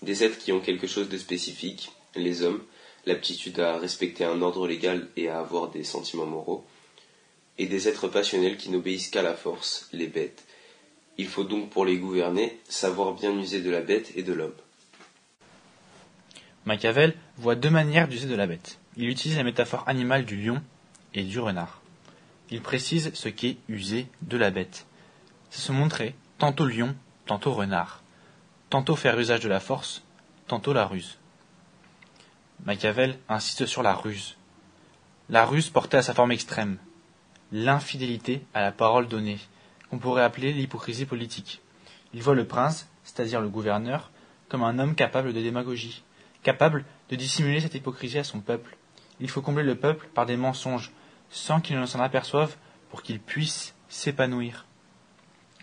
des 0.01 0.23
êtres 0.23 0.37
qui 0.37 0.53
ont 0.53 0.61
quelque 0.61 0.87
chose 0.87 1.09
de 1.09 1.17
spécifique, 1.17 1.91
les 2.15 2.41
hommes, 2.41 2.63
l'aptitude 3.05 3.59
à 3.59 3.77
respecter 3.77 4.23
un 4.23 4.41
ordre 4.41 4.65
légal 4.65 5.09
et 5.17 5.27
à 5.27 5.39
avoir 5.39 5.69
des 5.69 5.83
sentiments 5.83 6.25
moraux, 6.25 6.65
et 7.61 7.67
des 7.67 7.87
êtres 7.87 8.07
passionnels 8.07 8.57
qui 8.57 8.71
n'obéissent 8.71 9.09
qu'à 9.09 9.21
la 9.21 9.35
force, 9.35 9.87
les 9.93 10.07
bêtes. 10.07 10.47
Il 11.19 11.27
faut 11.27 11.43
donc 11.43 11.69
pour 11.69 11.85
les 11.85 11.99
gouverner 11.99 12.59
savoir 12.67 13.13
bien 13.13 13.37
user 13.37 13.61
de 13.61 13.69
la 13.69 13.81
bête 13.81 14.11
et 14.15 14.23
de 14.23 14.33
l'homme. 14.33 14.55
Machiavel 16.65 17.13
voit 17.37 17.53
deux 17.53 17.69
manières 17.69 18.07
d'user 18.07 18.27
de 18.27 18.33
la 18.33 18.47
bête. 18.47 18.79
Il 18.97 19.09
utilise 19.09 19.37
la 19.37 19.43
métaphore 19.43 19.83
animale 19.85 20.25
du 20.25 20.37
lion 20.37 20.59
et 21.13 21.21
du 21.21 21.37
renard. 21.37 21.83
il 22.49 22.61
précise 22.61 23.11
ce 23.13 23.29
qu'est 23.29 23.57
user 23.69 24.07
de 24.23 24.37
la 24.37 24.49
bête. 24.49 24.87
C'est 25.51 25.61
se 25.61 25.71
montrer 25.71 26.15
tantôt 26.39 26.65
lion, 26.65 26.95
tantôt 27.27 27.53
renard, 27.53 28.01
tantôt 28.71 28.95
faire 28.95 29.19
usage 29.19 29.41
de 29.41 29.49
la 29.49 29.59
force, 29.59 30.01
tantôt 30.47 30.73
la 30.73 30.87
ruse. 30.87 31.19
Machiavel 32.65 33.19
insiste 33.29 33.67
sur 33.67 33.83
la 33.83 33.93
ruse. 33.93 34.35
La 35.29 35.45
ruse 35.45 35.69
portée 35.69 35.97
à 35.97 36.01
sa 36.01 36.15
forme 36.15 36.31
extrême, 36.31 36.79
l'infidélité 37.51 38.45
à 38.53 38.61
la 38.61 38.71
parole 38.71 39.07
donnée, 39.07 39.39
qu'on 39.89 39.99
pourrait 39.99 40.23
appeler 40.23 40.53
l'hypocrisie 40.53 41.05
politique. 41.05 41.61
Il 42.13 42.23
voit 42.23 42.35
le 42.35 42.47
prince, 42.47 42.89
c'est-à-dire 43.03 43.41
le 43.41 43.49
gouverneur, 43.49 44.11
comme 44.49 44.63
un 44.63 44.79
homme 44.79 44.95
capable 44.95 45.33
de 45.33 45.41
démagogie, 45.41 46.03
capable 46.43 46.85
de 47.09 47.15
dissimuler 47.15 47.59
cette 47.59 47.75
hypocrisie 47.75 48.19
à 48.19 48.23
son 48.23 48.39
peuple. 48.39 48.77
Il 49.19 49.29
faut 49.29 49.41
combler 49.41 49.63
le 49.63 49.75
peuple 49.75 50.09
par 50.13 50.25
des 50.25 50.37
mensonges, 50.37 50.91
sans 51.29 51.61
qu'il 51.61 51.79
ne 51.79 51.85
s'en 51.85 51.99
aperçoive, 52.01 52.55
pour 52.89 53.03
qu'il 53.03 53.19
puisse 53.19 53.75
s'épanouir. 53.87 54.65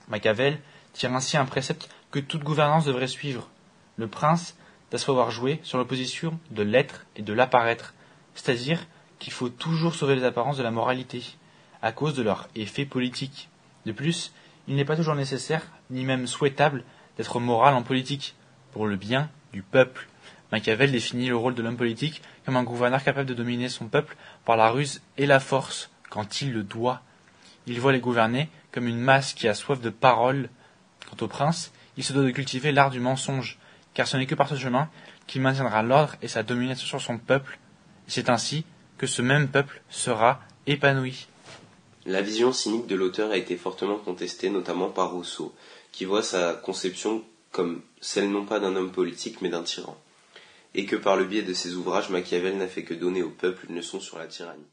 Machiavel 0.09 0.61
tire 0.93 1.13
ainsi 1.15 1.37
un 1.37 1.45
précepte 1.45 1.91
que 2.11 2.19
toute 2.19 2.45
gouvernance 2.45 2.87
devrait 2.87 3.07
suivre. 3.07 3.49
Le 3.97 4.09
prince 4.09 4.57
doit 4.91 4.99
savoir 4.99 5.31
jouer 5.31 5.61
sur 5.63 5.79
l'opposition 5.79 6.39
de 6.51 6.63
l'être 6.63 7.05
et 7.17 7.23
de 7.23 7.33
l'apparaître, 7.33 7.95
c'est-à-dire 8.35 8.87
qu'il 9.19 9.33
faut 9.33 9.49
toujours 9.49 9.95
sauver 9.95 10.15
les 10.15 10.25
apparences 10.25 10.57
de 10.57 10.63
la 10.63 10.71
moralité, 10.71 11.37
à 11.83 11.93
cause 11.93 12.15
de 12.15 12.23
leur 12.23 12.49
effet 12.55 12.85
politique. 12.85 13.49
De 13.87 13.93
plus, 13.93 14.33
il 14.67 14.77
n'est 14.77 14.85
pas 14.85 14.97
toujours 14.97 15.15
nécessaire, 15.15 15.63
ni 15.91 16.05
même 16.05 16.27
souhaitable, 16.27 16.85
d'être 17.17 17.41
moral 17.41 17.75
en 17.75 17.83
politique, 17.83 18.35
pour 18.73 18.87
le 18.87 18.97
bien 18.97 19.31
du 19.53 19.63
peuple. 19.63 20.09
Machiavel 20.53 20.93
définit 20.93 21.29
le 21.29 21.37
rôle 21.37 21.55
de 21.55 21.63
l'homme 21.63 21.77
politique 21.77 22.23
comme 22.45 22.57
un 22.57 22.63
gouverneur 22.63 23.03
capable 23.03 23.29
de 23.29 23.35
dominer 23.35 23.69
son 23.69 23.89
peuple 23.89 24.17
par 24.45 24.57
la 24.57 24.71
ruse 24.71 25.03
et 25.17 25.27
la 25.27 25.41
force, 25.41 25.91
quand 26.11 26.41
il 26.41 26.53
le 26.53 26.63
doit. 26.63 27.03
Il 27.67 27.81
voit 27.81 27.93
les 27.93 28.01
gouvernés 28.01 28.49
comme 28.73 28.87
une 28.87 29.01
masse 29.01 29.35
qui 29.35 29.49
a 29.49 29.55
soif 29.55 29.81
de 29.81 29.91
parole. 29.91 30.49
Quant 31.09 31.25
au 31.25 31.29
prince, 31.29 31.73
il 31.97 32.05
se 32.05 32.13
doit 32.13 32.25
de 32.25 32.31
cultiver 32.31 32.73
l'art 32.73 32.91
du 32.91 33.01
mensonge, 33.01 33.59
car 33.95 34.07
ce 34.07 34.17
n'est 34.17 34.27
que 34.27 34.35
par 34.35 34.49
ce 34.49 34.57
chemin 34.57 34.89
qu'il 35.27 35.43
maintiendra 35.43 35.83
l'ordre 35.83 36.17
et 36.23 36.29
sa 36.29 36.43
domination 36.43 36.87
sur 36.87 37.01
son 37.01 37.19
peuple, 37.19 37.59
c'est 38.07 38.31
ainsi 38.31 38.65
que 38.97 39.07
ce 39.07 39.23
même 39.23 39.49
peuple 39.49 39.83
sera 39.91 40.41
épanoui. 40.67 41.29
La 42.09 42.23
vision 42.23 42.55
cynique 42.55 42.87
de 42.87 42.97
l'auteur 42.97 43.33
a 43.33 43.37
été 43.37 43.59
fortement 43.59 43.99
contestée, 43.99 44.49
notamment 44.49 44.89
par 44.89 45.13
Rousseau, 45.13 45.53
qui 45.93 46.07
voit 46.07 46.23
sa 46.23 46.55
conception 46.55 47.23
comme 47.53 47.83
celle 48.01 48.31
non 48.31 48.47
pas 48.47 48.61
d'un 48.61 48.77
homme 48.77 48.93
politique 48.93 49.43
mais 49.43 49.51
d'un 49.51 49.63
tyran, 49.63 49.95
et 50.75 50.87
que 50.87 50.97
par 50.97 51.19
le 51.19 51.27
biais 51.27 51.43
de 51.43 51.53
ses 51.53 51.75
ouvrages, 51.75 52.09
Machiavel 52.09 52.57
n'a 52.57 52.67
fait 52.67 52.83
que 52.83 52.95
donner 52.95 53.23
au 53.23 53.29
peuple 53.29 53.67
une 53.69 53.77
leçon 53.77 54.01
sur 54.01 54.19
la 54.19 54.27
tyrannie. 54.27 54.65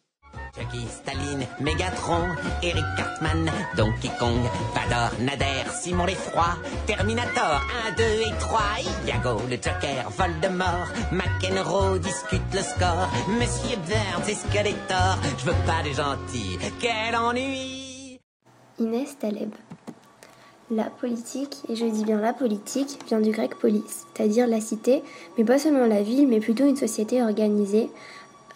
Chucky, 0.56 0.88
Staline, 0.88 1.45
Megatron, 1.60 2.36
Eric 2.63 2.86
Cartman, 2.98 3.52
Donkey 3.76 4.10
Kong, 4.19 4.39
Vador, 4.74 5.12
Nader, 5.19 5.69
Simon 5.82 6.06
l'Effroi, 6.06 6.56
Terminator, 6.88 7.62
1, 7.89 7.91
2 7.98 8.04
et 8.04 8.39
3, 8.39 8.62
Iago, 9.08 9.41
le 9.50 9.56
Joker, 9.56 10.10
Voldemort, 10.17 10.88
McEnroe 11.12 12.00
discute 12.00 12.54
le 12.54 12.62
score, 12.62 13.10
Monsieur 13.39 13.78
Burns 13.88 14.30
et 14.30 14.36
Skeletor, 14.36 15.17
je 15.38 15.45
veux 15.45 15.65
pas 15.65 15.84
de 15.84 15.93
gentils, 15.93 16.58
quel 16.80 17.15
ennui 17.15 18.19
Inès 18.80 19.17
Taleb. 19.17 19.52
La 20.71 20.86
politique, 20.86 21.58
et 21.69 21.76
je 21.76 21.86
dis 21.86 22.04
bien 22.04 22.19
la 22.19 22.34
politique, 22.34 23.00
vient 23.08 23.21
du 23.21 23.30
grec 23.30 23.54
polis, 23.56 23.84
c'est-à-dire 24.15 24.48
la 24.48 24.60
cité, 24.60 25.04
mais 25.38 25.43
pas 25.43 25.60
seulement 25.60 25.86
la 25.86 26.02
ville, 26.02 26.28
mais 26.28 26.39
plutôt 26.39 26.65
une 26.65 26.76
société 26.76 27.21
organisée 27.21 27.89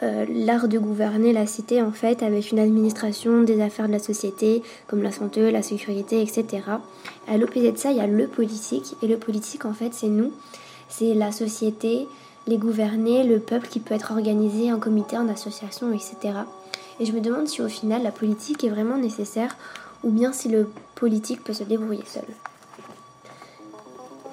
euh, 0.02 0.26
l'art 0.30 0.70
de 0.70 0.80
gouverner 0.80 1.34
la 1.34 1.46
cité 1.46 1.82
en 1.82 1.92
fait 1.92 2.24
avec 2.24 2.52
une 2.52 2.60
administration 2.60 3.44
des 3.44 3.62
affaires 3.62 3.88
de 3.88 3.92
la 3.92 4.00
société 4.00 4.64
comme 4.88 5.04
la 5.04 5.12
santé, 5.12 5.52
la 5.52 5.62
sécurité, 5.62 6.22
etc. 6.22 6.46
À 7.28 7.38
l'opposé 7.38 7.74
de 7.74 7.78
ça, 7.78 7.92
il 7.92 7.98
y 7.98 8.02
a 8.02 8.08
le 8.08 8.28
politique 8.28 8.96
et 9.02 9.08
le 9.08 9.18
politique 9.18 9.66
en 9.66 9.74
fait 9.74 9.94
c'est 9.94 10.08
nous, 10.08 10.32
c'est 10.88 11.14
la 11.14 11.34
société, 11.34 12.08
les 12.48 12.58
gouvernés, 12.58 13.26
le 13.26 13.40
peuple 13.40 13.68
qui 13.68 13.82
peut 13.82 13.94
être 13.94 14.12
organisé 14.12 14.72
en 14.72 14.80
comité, 14.80 15.18
en 15.18 15.28
association, 15.28 15.92
etc. 15.92 16.16
Et 17.02 17.06
je 17.06 17.12
me 17.12 17.20
demande 17.20 17.48
si 17.48 17.62
au 17.62 17.68
final 17.68 18.02
la 18.02 18.12
politique 18.12 18.64
est 18.64 18.70
vraiment 18.70 18.98
nécessaire 18.98 19.58
ou 20.04 20.12
bien 20.12 20.32
si 20.32 20.48
le 20.48 20.70
politique 20.96 21.44
peut 21.44 21.54
se 21.54 21.64
débrouiller 21.64 22.06
seul. 22.06 22.24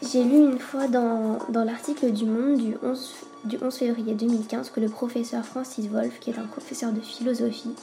J'ai 0.02 0.22
lu 0.22 0.36
une 0.36 0.58
fois 0.60 0.86
dans, 0.86 1.38
dans 1.48 1.64
l'article 1.64 2.12
du 2.12 2.26
Monde 2.26 2.58
du 2.58 2.76
11, 2.82 3.14
du 3.46 3.58
11 3.62 3.74
février 3.74 4.14
2015 4.14 4.70
que 4.70 4.80
le 4.80 4.88
professeur 4.88 5.44
Francis 5.44 5.88
Wolff, 5.88 6.18
qui 6.20 6.30
est 6.30 6.38
un 6.38 6.46
professeur 6.46 6.92
de 6.92 7.00
philosophie, 7.00 7.74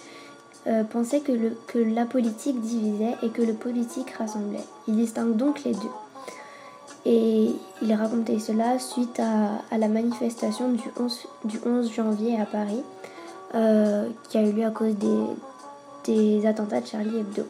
euh, 0.68 0.84
pensait 0.84 1.20
que, 1.20 1.34
la 1.78 2.06
politique 2.06 2.60
divisait 2.62 3.16
et 3.22 3.30
que 3.30 3.42
le 3.42 3.54
politique 3.54 4.12
rassemblait. 4.12 4.64
Il 4.88 4.96
distingue 4.96 5.36
donc 5.36 5.64
les 5.64 5.74
deux. 5.74 5.92
Et 7.06 7.52
il 7.82 7.94
racontait 7.94 8.40
cela 8.40 8.80
suite 8.80 9.20
à, 9.20 9.78
la 9.78 9.88
manifestation 9.90 10.72
du 10.72 10.90
11, 10.98 11.28
du 11.46 11.60
11, 11.66 11.92
janvier 11.92 12.40
à 12.40 12.46
Paris, 12.46 12.82
euh, 13.56 14.08
qui 14.30 14.38
a 14.38 14.42
eu 14.42 14.54
lieu 14.54 14.66
à 14.66 14.72
cause 14.72 14.96
des, 14.96 15.26
des 16.06 16.46
attentats 16.46 16.80
de 16.80 16.88
Charlie 16.88 17.18
Hebdo. 17.18 17.44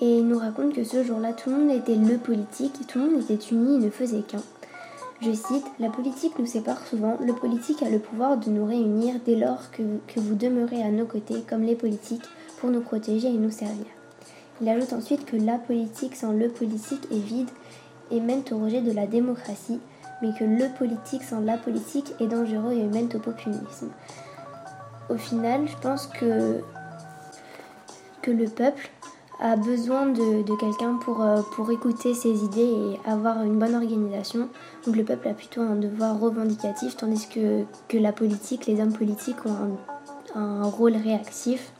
Et 0.00 0.18
il 0.18 0.28
nous 0.28 0.38
raconte 0.38 0.74
que 0.74 0.84
ce 0.84 1.02
jour-là, 1.02 1.32
tout 1.32 1.50
le 1.50 1.56
monde 1.56 1.70
était 1.70 1.96
le 1.96 2.18
politique, 2.18 2.86
tout 2.86 2.98
le 2.98 3.10
monde 3.10 3.22
était 3.22 3.46
uni, 3.50 3.76
il 3.76 3.80
ne 3.80 3.90
faisait 3.90 4.22
qu'un. 4.22 4.42
Je 5.20 5.32
cite, 5.32 5.66
La 5.80 5.88
politique 5.88 6.38
nous 6.38 6.46
sépare 6.46 6.86
souvent, 6.86 7.16
le 7.20 7.32
politique 7.32 7.82
a 7.82 7.90
le 7.90 7.98
pouvoir 7.98 8.36
de 8.36 8.50
nous 8.50 8.64
réunir 8.64 9.16
dès 9.26 9.34
lors 9.34 9.70
que, 9.72 9.82
vous 10.16 10.34
demeurez 10.36 10.82
à 10.82 10.90
nos 10.90 11.06
côtés, 11.06 11.42
comme 11.48 11.62
les 11.62 11.74
politiques, 11.74 12.24
pour 12.60 12.70
nous 12.70 12.80
protéger 12.80 13.28
et 13.28 13.38
nous 13.38 13.50
servir. 13.50 13.86
Il 14.60 14.68
ajoute 14.68 14.92
ensuite 14.92 15.24
que 15.24 15.36
la 15.36 15.58
politique 15.58 16.14
sans 16.14 16.32
le 16.32 16.48
politique 16.48 17.06
est 17.10 17.18
vide 17.18 17.50
et 18.10 18.20
mène 18.20 18.42
au 18.52 18.58
rejet 18.58 18.80
de 18.80 18.92
la 18.92 19.06
démocratie, 19.06 19.80
mais 20.22 20.32
que 20.38 20.44
le 20.44 20.68
politique 20.78 21.24
sans 21.24 21.40
la 21.40 21.56
politique 21.56 22.14
est 22.20 22.28
dangereux 22.28 22.72
et 22.72 22.84
mène 22.84 23.08
au 23.14 23.18
populisme. 23.18 23.90
Au 25.10 25.16
final, 25.16 25.66
je 25.66 25.76
pense 25.78 26.06
que 26.06 26.62
le 28.30 28.48
peuple 28.48 28.90
a 29.40 29.56
besoin 29.56 30.06
de, 30.06 30.56
quelqu'un 30.56 30.94
pour, 30.94 31.22
euh, 31.22 31.42
pour 31.54 31.70
écouter 31.70 32.14
ses 32.14 32.44
idées 32.44 32.60
et 32.60 33.08
avoir 33.08 33.42
une 33.42 33.58
bonne 33.58 33.74
organisation. 33.74 34.48
Donc 34.84 34.96
le 34.96 35.04
peuple 35.04 35.28
a 35.28 35.34
plutôt 35.34 35.60
un 35.60 35.76
devoir 35.76 36.18
revendicatif, 36.18 36.96
tandis 36.96 37.28
que, 37.28 37.64
que 37.88 37.98
la 37.98 38.12
politique, 38.12 38.66
les 38.66 38.80
hommes 38.80 38.92
politiques 38.92 39.46
ont 39.46 39.78
un, 40.34 40.62
rôle 40.64 40.96
réactif. 40.96 41.72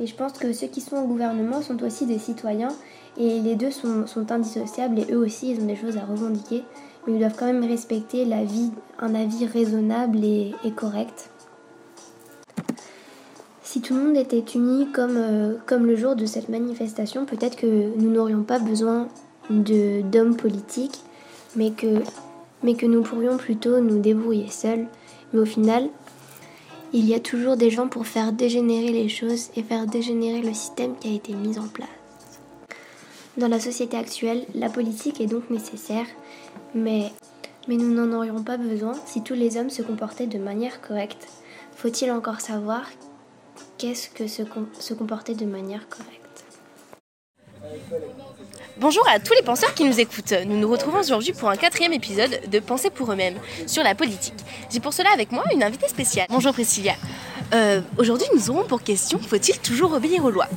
Et 0.00 0.06
je 0.06 0.14
pense 0.14 0.32
que 0.32 0.52
ceux 0.52 0.66
qui 0.68 0.80
sont 0.80 0.96
au 0.96 1.06
gouvernement 1.06 1.60
sont 1.60 1.82
aussi 1.82 2.06
des 2.06 2.18
citoyens 2.18 2.72
et 3.18 3.40
les 3.40 3.54
deux 3.54 3.70
sont, 3.70 4.06
sont 4.06 4.32
indissociables 4.32 4.98
et 4.98 5.12
eux 5.12 5.18
aussi 5.18 5.50
ils 5.50 5.60
ont 5.60 5.66
des 5.66 5.76
choses 5.76 5.98
à 5.98 6.04
revendiquer. 6.04 6.64
Mais 7.06 7.14
ils 7.14 7.18
doivent 7.18 7.36
quand 7.38 7.46
même 7.46 7.64
respecter 7.64 8.24
la 8.24 8.44
vie, 8.44 8.70
un 8.98 9.14
avis 9.14 9.46
raisonnable 9.46 10.24
et 10.24 10.54
correct. 10.74 11.30
Si 13.72 13.80
tout 13.80 13.94
le 13.94 14.02
monde 14.02 14.16
était 14.16 14.44
uni 14.56 14.90
comme, 14.90 15.16
euh, 15.16 15.54
comme 15.64 15.86
le 15.86 15.94
jour 15.94 16.16
de 16.16 16.26
cette 16.26 16.48
manifestation, 16.48 17.24
peut-être 17.24 17.54
que 17.54 17.96
nous 17.96 18.10
n'aurions 18.10 18.42
pas 18.42 18.58
besoin 18.58 19.06
d'hommes 19.48 20.36
politiques, 20.36 21.04
mais 21.54 21.70
que, 21.70 22.02
mais 22.64 22.74
que 22.74 22.86
nous 22.86 23.02
pourrions 23.02 23.36
plutôt 23.36 23.78
nous 23.78 24.00
débrouiller 24.00 24.50
seuls. 24.50 24.88
Mais 25.32 25.38
au 25.38 25.44
final, 25.44 25.88
il 26.92 27.06
y 27.06 27.14
a 27.14 27.20
toujours 27.20 27.56
des 27.56 27.70
gens 27.70 27.86
pour 27.86 28.08
faire 28.08 28.32
dégénérer 28.32 28.90
les 28.90 29.08
choses 29.08 29.50
et 29.54 29.62
faire 29.62 29.86
dégénérer 29.86 30.42
le 30.42 30.52
système 30.52 30.96
qui 30.98 31.06
a 31.06 31.14
été 31.14 31.32
mis 31.32 31.56
en 31.56 31.68
place. 31.68 31.88
Dans 33.36 33.46
la 33.46 33.60
société 33.60 33.96
actuelle, 33.96 34.46
la 34.52 34.68
politique 34.68 35.20
est 35.20 35.28
donc 35.28 35.48
nécessaire, 35.48 36.06
mais, 36.74 37.12
mais 37.68 37.76
nous 37.76 37.94
n'en 37.94 38.18
aurions 38.18 38.42
pas 38.42 38.56
besoin 38.56 38.94
si 39.06 39.22
tous 39.22 39.34
les 39.34 39.56
hommes 39.56 39.70
se 39.70 39.82
comportaient 39.82 40.26
de 40.26 40.38
manière 40.38 40.80
correcte. 40.80 41.28
Faut-il 41.76 42.10
encore 42.10 42.40
savoir 42.40 42.82
qu'est-ce 43.78 44.08
que 44.10 44.26
se, 44.26 44.42
com 44.42 44.68
se 44.78 44.94
comporter 44.94 45.34
de 45.34 45.46
manière 45.46 45.88
correcte 45.88 46.20
Bonjour 48.78 49.06
à 49.08 49.18
tous 49.18 49.34
les 49.34 49.42
penseurs 49.42 49.74
qui 49.74 49.84
nous 49.84 50.00
écoutent. 50.00 50.32
Nous 50.46 50.56
nous 50.56 50.70
retrouvons 50.70 51.00
aujourd'hui 51.00 51.32
pour 51.32 51.50
un 51.50 51.56
quatrième 51.56 51.92
épisode 51.92 52.40
de 52.50 52.58
Penser 52.60 52.88
pour 52.88 53.12
eux-mêmes 53.12 53.38
sur 53.66 53.82
la 53.82 53.94
politique. 53.94 54.34
J'ai 54.70 54.80
pour 54.80 54.94
cela 54.94 55.10
avec 55.12 55.32
moi 55.32 55.44
une 55.52 55.62
invitée 55.62 55.88
spéciale. 55.88 56.26
Bonjour 56.30 56.52
Priscilla. 56.52 56.94
Euh, 57.52 57.80
aujourd'hui, 57.98 58.26
nous 58.34 58.50
aurons 58.50 58.64
pour 58.64 58.82
question 58.82 59.18
faut-il 59.18 59.58
toujours 59.58 59.92
obéir 59.92 60.24
aux 60.24 60.30
lois? 60.30 60.48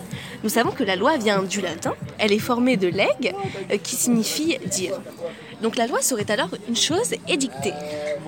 Nous 0.44 0.50
savons 0.50 0.72
que 0.72 0.84
la 0.84 0.96
loi 0.96 1.18
vient 1.18 1.44
du 1.44 1.60
latin. 1.60 1.96
Elle 2.18 2.32
est 2.32 2.40
formée 2.40 2.78
de 2.78 2.88
leg, 2.88 3.34
euh, 3.72 3.78
qui 3.78 3.96
signifie 3.96 4.58
dire. 4.66 5.00
Donc 5.64 5.78
la 5.78 5.88
loi 5.88 6.02
serait 6.02 6.30
alors 6.30 6.50
une 6.68 6.76
chose 6.76 7.16
édictée. 7.30 7.74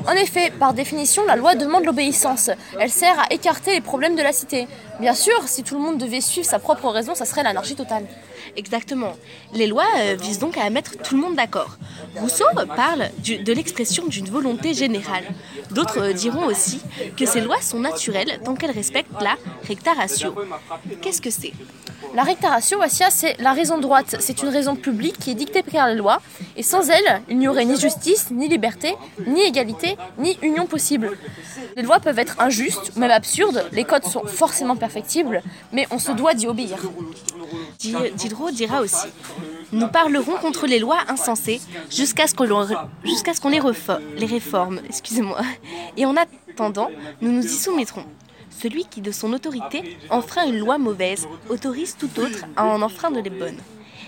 En 0.08 0.13
effet, 0.13 0.52
par 0.58 0.74
définition, 0.74 1.26
la 1.26 1.36
loi 1.36 1.56
demande 1.56 1.84
l'obéissance. 1.84 2.50
Elle 2.80 2.89
sert 2.89 3.19
à 3.19 3.26
écarter 3.34 3.74
les 3.74 3.82
problèmes 3.82 4.15
de 4.15 4.21
la 4.21 4.32
cité. 4.32 4.67
Bien 5.02 5.13
sûr, 5.13 5.36
si 5.45 5.62
tout 5.62 5.76
le 5.76 5.82
monde 5.82 5.98
devait 5.98 6.21
suivre 6.21 6.48
sa 6.48 6.60
propre 6.60 6.88
raison, 6.88 7.13
ça 7.13 7.26
serait 7.26 7.43
l'anarchie 7.43 7.76
totale. 7.76 8.06
Exactement. 8.56 9.17
Les 9.54 9.67
lois 9.67 9.84
euh, 9.98 10.15
visent 10.15 10.39
donc 10.39 10.58
à 10.58 10.69
mettre 10.69 10.98
tout 10.98 11.15
le 11.15 11.21
monde 11.21 11.36
d'accord. 11.36 11.78
Rousseau 12.15 12.46
parle 12.76 13.10
du- 13.20 13.38
de 13.38 13.54
l'expression 13.54 14.06
d'une 14.08 14.30
volonté 14.30 14.74
générale. 14.74 15.24
D'autres 15.72 16.00
euh, 16.02 16.13
diront 16.13 16.46
aussi 16.46 16.80
que 17.18 17.26
ces 17.26 17.41
lois 17.41 17.62
sont 17.62 17.80
naturelles 17.80 18.39
tant 18.44 18.56
qu'elles 18.56 18.72
respectent 18.72 19.22
la 19.22 19.36
recta 19.68 19.94
ratio. 19.94 20.34
Qu'est-ce 21.02 21.22
que 21.22 21.30
c'est? 21.30 21.54
La 22.13 22.24
recta 22.24 22.50
ratio, 22.50 22.80
c'est 23.10 23.36
la 23.41 23.52
raison 23.54 23.78
droite. 23.78 24.15
C'est 24.20 24.41
une 24.41 24.50
raison 24.50 24.76
publique 24.76 25.18
qui 25.20 25.32
est 25.32 25.36
dictée 25.36 25.63
par 25.63 25.88
les 25.88 25.96
lois. 25.96 26.22
Et 26.56 26.63
sans 26.63 26.89
elle, 26.89 27.22
il 27.30 27.38
n'y 27.38 27.48
aurait 27.48 27.65
ni 27.65 27.78
justice, 27.80 28.28
ni 28.32 28.48
liberté, 28.48 28.96
ni 29.28 29.41
égalité, 29.41 29.98
ni 30.18 30.38
union 30.41 30.65
possible. 30.65 31.18
Les 31.76 31.84
lois 31.84 32.00
peuvent 32.00 32.20
être 32.20 32.39
injustes 32.39 32.96
même 32.96 33.12
absurdes. 33.12 33.65
Les 33.74 33.84
codes 33.84 34.06
sont 34.06 34.24
forcément 34.26 34.76
perfectibles, 34.78 35.41
mais 35.74 35.88
on 35.91 36.00
se 36.00 36.12
doit 36.13 36.34
d'y 36.34 36.48
obéir. 36.48 36.78
Di- 37.80 37.96
Diderot 38.15 38.52
dira 38.52 38.80
aussi 38.82 39.08
Nous 39.71 39.88
parlerons 39.88 40.36
contre 40.38 40.67
les 40.67 40.80
lois 40.80 40.99
insensées 41.08 41.60
jusqu'à 41.89 42.28
ce 42.28 42.36
qu'on 42.36 43.49
les, 43.49 43.60
les 44.17 44.25
réforme. 44.25 44.80
Excusez-moi. 44.88 45.39
Et 45.97 46.06
en 46.06 46.15
attendant, 46.15 46.89
nous 47.21 47.32
nous 47.32 47.45
y 47.45 47.49
soumettrons. 47.49 48.06
Celui 48.49 48.86
qui, 48.86 49.01
de 49.01 49.12
son 49.12 49.34
autorité, 49.34 49.97
enfreint 50.10 50.45
une 50.47 50.60
loi 50.60 50.78
mauvaise, 50.78 51.28
autorise 51.49 51.97
tout 51.97 52.10
autre 52.19 52.45
à 52.56 52.65
en 52.65 52.82
enfreindre 52.82 53.21
les 53.21 53.30
bonnes. 53.30 53.60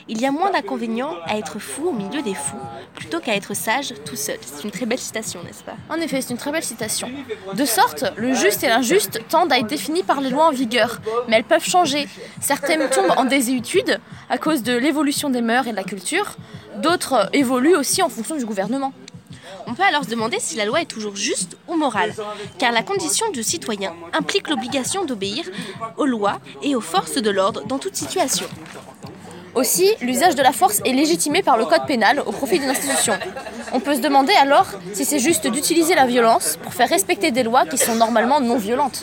Il 0.09 0.21
y 0.21 0.25
a 0.25 0.31
moins 0.31 0.51
d'inconvénients 0.51 1.15
à 1.25 1.37
être 1.37 1.59
fou 1.59 1.89
au 1.89 1.91
milieu 1.91 2.21
des 2.21 2.33
fous 2.33 2.55
plutôt 2.95 3.19
qu'à 3.19 3.35
être 3.35 3.53
sage 3.53 3.93
tout 4.05 4.15
seul. 4.15 4.37
C'est 4.41 4.63
une 4.63 4.71
très 4.71 4.85
belle 4.85 4.99
citation, 4.99 5.43
n'est-ce 5.43 5.63
pas? 5.63 5.75
En 5.89 5.95
effet, 5.95 6.21
c'est 6.21 6.31
une 6.31 6.37
très 6.37 6.51
belle 6.51 6.63
citation. 6.63 7.09
De 7.53 7.65
sorte, 7.65 8.05
le 8.15 8.33
juste 8.33 8.63
et 8.63 8.69
l'injuste 8.69 9.21
tendent 9.27 9.51
à 9.51 9.59
être 9.59 9.67
définis 9.67 10.03
par 10.03 10.21
les 10.21 10.29
lois 10.29 10.45
en 10.45 10.51
vigueur, 10.51 11.01
mais 11.27 11.35
elles 11.35 11.43
peuvent 11.43 11.63
changer. 11.63 12.07
Certaines 12.39 12.89
tombent 12.89 13.13
en 13.17 13.25
désuétude 13.25 13.99
à 14.29 14.37
cause 14.37 14.63
de 14.63 14.75
l'évolution 14.75 15.29
des 15.29 15.41
mœurs 15.41 15.67
et 15.67 15.71
de 15.71 15.75
la 15.75 15.83
culture, 15.83 16.35
d'autres 16.77 17.29
évoluent 17.33 17.75
aussi 17.75 18.01
en 18.01 18.09
fonction 18.09 18.37
du 18.37 18.45
gouvernement. 18.45 18.93
On 19.65 19.73
peut 19.73 19.83
alors 19.83 20.05
se 20.05 20.09
demander 20.09 20.37
si 20.39 20.55
la 20.55 20.65
loi 20.65 20.81
est 20.81 20.85
toujours 20.85 21.15
juste 21.15 21.57
ou 21.67 21.75
morale, 21.75 22.13
car 22.57 22.71
la 22.71 22.83
condition 22.83 23.29
du 23.31 23.43
citoyen 23.43 23.93
implique 24.13 24.49
l'obligation 24.49 25.03
d'obéir 25.03 25.43
aux 25.97 26.05
lois 26.05 26.39
et 26.61 26.75
aux 26.75 26.81
forces 26.81 27.15
de 27.15 27.29
l'ordre 27.29 27.65
dans 27.65 27.77
toute 27.77 27.95
situation. 27.95 28.47
Aussi, 29.57 29.89
l'usage 30.01 30.35
de 30.35 30.43
la 30.43 30.51
force 30.51 30.81
est 30.85 30.93
légitimé 30.93 31.41
par 31.41 31.57
le 31.57 31.65
code 31.65 31.87
pénal 31.87 32.19
au 32.19 32.31
profit 32.31 32.59
d'une 32.59 32.69
institution. 32.69 33.13
On 33.73 33.79
peut 33.79 33.95
se 33.95 34.01
demander 34.01 34.33
alors 34.33 34.67
si 34.93 35.03
c'est 35.03 35.17
juste 35.17 35.47
d'utiliser 35.47 35.95
la 35.95 36.05
violence 36.05 36.59
pour 36.61 36.75
faire 36.75 36.87
respecter 36.87 37.31
des 37.31 37.41
lois 37.41 37.65
qui 37.65 37.79
sont 37.79 37.95
normalement 37.95 38.39
non 38.39 38.57
violentes. 38.57 39.01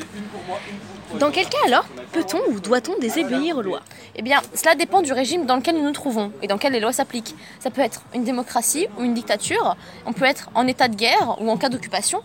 Dans 1.18 1.30
quel 1.30 1.48
cas 1.48 1.58
alors 1.66 1.84
peut-on 2.12 2.40
ou 2.50 2.60
doit-on 2.60 2.98
désobéir 2.98 3.56
aux 3.56 3.62
lois 3.62 3.80
Eh 4.16 4.22
bien, 4.22 4.40
cela 4.54 4.74
dépend 4.74 5.02
du 5.02 5.12
régime 5.12 5.46
dans 5.46 5.56
lequel 5.56 5.76
nous 5.76 5.84
nous 5.84 5.92
trouvons 5.92 6.32
et 6.42 6.46
dans 6.46 6.56
lequel 6.56 6.72
les 6.72 6.80
lois 6.80 6.92
s'appliquent. 6.92 7.34
Ça 7.60 7.70
peut 7.70 7.82
être 7.82 8.02
une 8.14 8.24
démocratie 8.24 8.88
ou 8.98 9.02
une 9.02 9.14
dictature, 9.14 9.76
on 10.06 10.12
peut 10.12 10.24
être 10.24 10.50
en 10.54 10.66
état 10.66 10.88
de 10.88 10.96
guerre 10.96 11.36
ou 11.40 11.50
en 11.50 11.56
cas 11.56 11.68
d'occupation. 11.68 12.20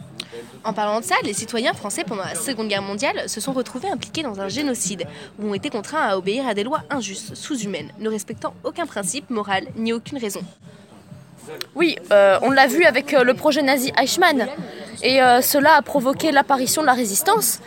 En 0.64 0.74
parlant 0.74 1.00
de 1.00 1.06
ça, 1.06 1.16
les 1.24 1.34
citoyens 1.34 1.74
français 1.74 2.04
pendant 2.04 2.24
la 2.24 2.36
Seconde 2.36 2.68
Guerre 2.68 2.82
mondiale 2.82 3.30
se 3.30 3.42
sont 3.42 3.54
retrouvés 3.54 3.90
impliqués 3.90 4.24
dans 4.24 4.40
un 4.40 4.48
génocide, 4.48 5.06
où 5.40 5.50
ont 5.50 5.54
été 5.54 5.70
contraints 5.70 6.02
à 6.02 6.18
obéir 6.18 6.48
à 6.48 6.54
des 6.54 6.64
lois 6.64 6.84
injustes, 6.90 7.36
sous-humaines, 7.36 7.92
ne 8.00 8.10
respectant 8.10 8.54
aucun 8.64 8.86
principe 8.86 9.30
moral 9.30 9.66
ni 9.76 9.94
aucune 9.94 10.18
raison. 10.18 10.42
Oui, 11.76 11.98
euh, 12.12 12.38
on 12.42 12.52
l'a 12.52 12.68
vu 12.68 12.84
avec 12.84 13.14
euh, 13.14 13.24
le 13.24 13.34
projet 13.34 13.62
nazi 13.62 13.92
Eichmann. 13.98 14.48
Et 15.02 15.22
euh, 15.22 15.42
cela 15.42 15.76
a 15.76 15.82
provoqué 15.82 16.32
l'apparition 16.32 16.82
de 16.82 16.88
la 16.88 16.94
résistance, 16.94 17.60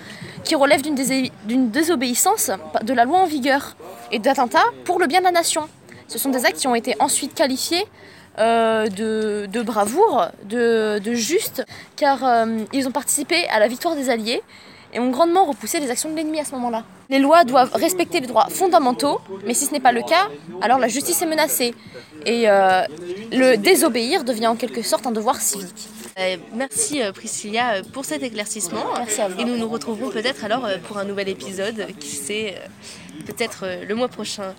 qui 0.52 0.56
relève 0.56 0.82
d'une 0.82 1.70
désobéissance 1.70 2.50
de 2.82 2.92
la 2.92 3.06
loi 3.06 3.20
en 3.20 3.24
vigueur 3.24 3.74
et 4.10 4.18
d'attentats 4.18 4.66
pour 4.84 4.98
le 4.98 5.06
bien 5.06 5.20
de 5.20 5.24
la 5.24 5.30
nation. 5.30 5.66
Ce 6.08 6.18
sont 6.18 6.28
des 6.28 6.44
actes 6.44 6.58
qui 6.58 6.66
ont 6.66 6.74
été 6.74 6.94
ensuite 6.98 7.32
qualifiés 7.32 7.86
euh, 8.38 8.86
de, 8.86 9.62
bravoure, 9.62 10.26
de, 10.44 11.00
de 11.02 11.14
juste, 11.14 11.64
car 11.96 12.22
euh, 12.22 12.58
ils 12.74 12.86
ont 12.86 12.90
participé 12.90 13.48
à 13.48 13.60
la 13.60 13.66
victoire 13.66 13.96
des 13.96 14.10
Alliés 14.10 14.42
et 14.92 15.00
ont 15.00 15.08
grandement 15.08 15.46
repoussé 15.46 15.80
les 15.80 15.90
actions 15.90 16.10
de 16.10 16.16
l'ennemi 16.16 16.38
à 16.38 16.44
ce 16.44 16.52
moment-là. 16.52 16.84
Les 17.08 17.18
lois 17.18 17.44
doivent 17.44 17.72
respecter 17.72 18.20
les 18.20 18.26
droits 18.26 18.48
fondamentaux, 18.50 19.22
mais 19.46 19.54
si 19.54 19.64
ce 19.64 19.72
n'est 19.72 19.80
pas 19.80 19.92
le 19.92 20.02
cas, 20.02 20.28
alors 20.60 20.78
la 20.78 20.88
justice 20.88 21.22
est 21.22 21.26
menacée. 21.26 21.74
Et 22.26 22.50
euh, 22.50 22.82
le 23.32 23.56
désobéir 23.56 24.22
devient 24.22 24.48
en 24.48 24.56
quelque 24.56 24.82
sorte 24.82 25.06
un 25.06 25.12
devoir 25.12 25.40
civique. 25.40 25.88
Euh, 26.18 26.36
merci 26.54 27.02
euh, 27.02 27.12
Priscilla 27.12 27.74
euh, 27.74 27.82
pour 27.92 28.04
cet 28.04 28.22
éclaircissement. 28.22 28.84
Merci 28.96 29.20
à 29.20 29.28
vous. 29.28 29.40
Et 29.40 29.44
nous 29.44 29.56
nous 29.56 29.68
retrouverons 29.68 30.10
peut-être 30.10 30.44
alors 30.44 30.68
pour 30.86 30.98
un 30.98 31.04
nouvel 31.04 31.28
épisode, 31.28 31.86
qui 31.98 32.08
sait, 32.08 32.56
peut-être 33.26 33.66
le 33.86 33.94
mois 33.94 34.08
prochain. 34.08 34.54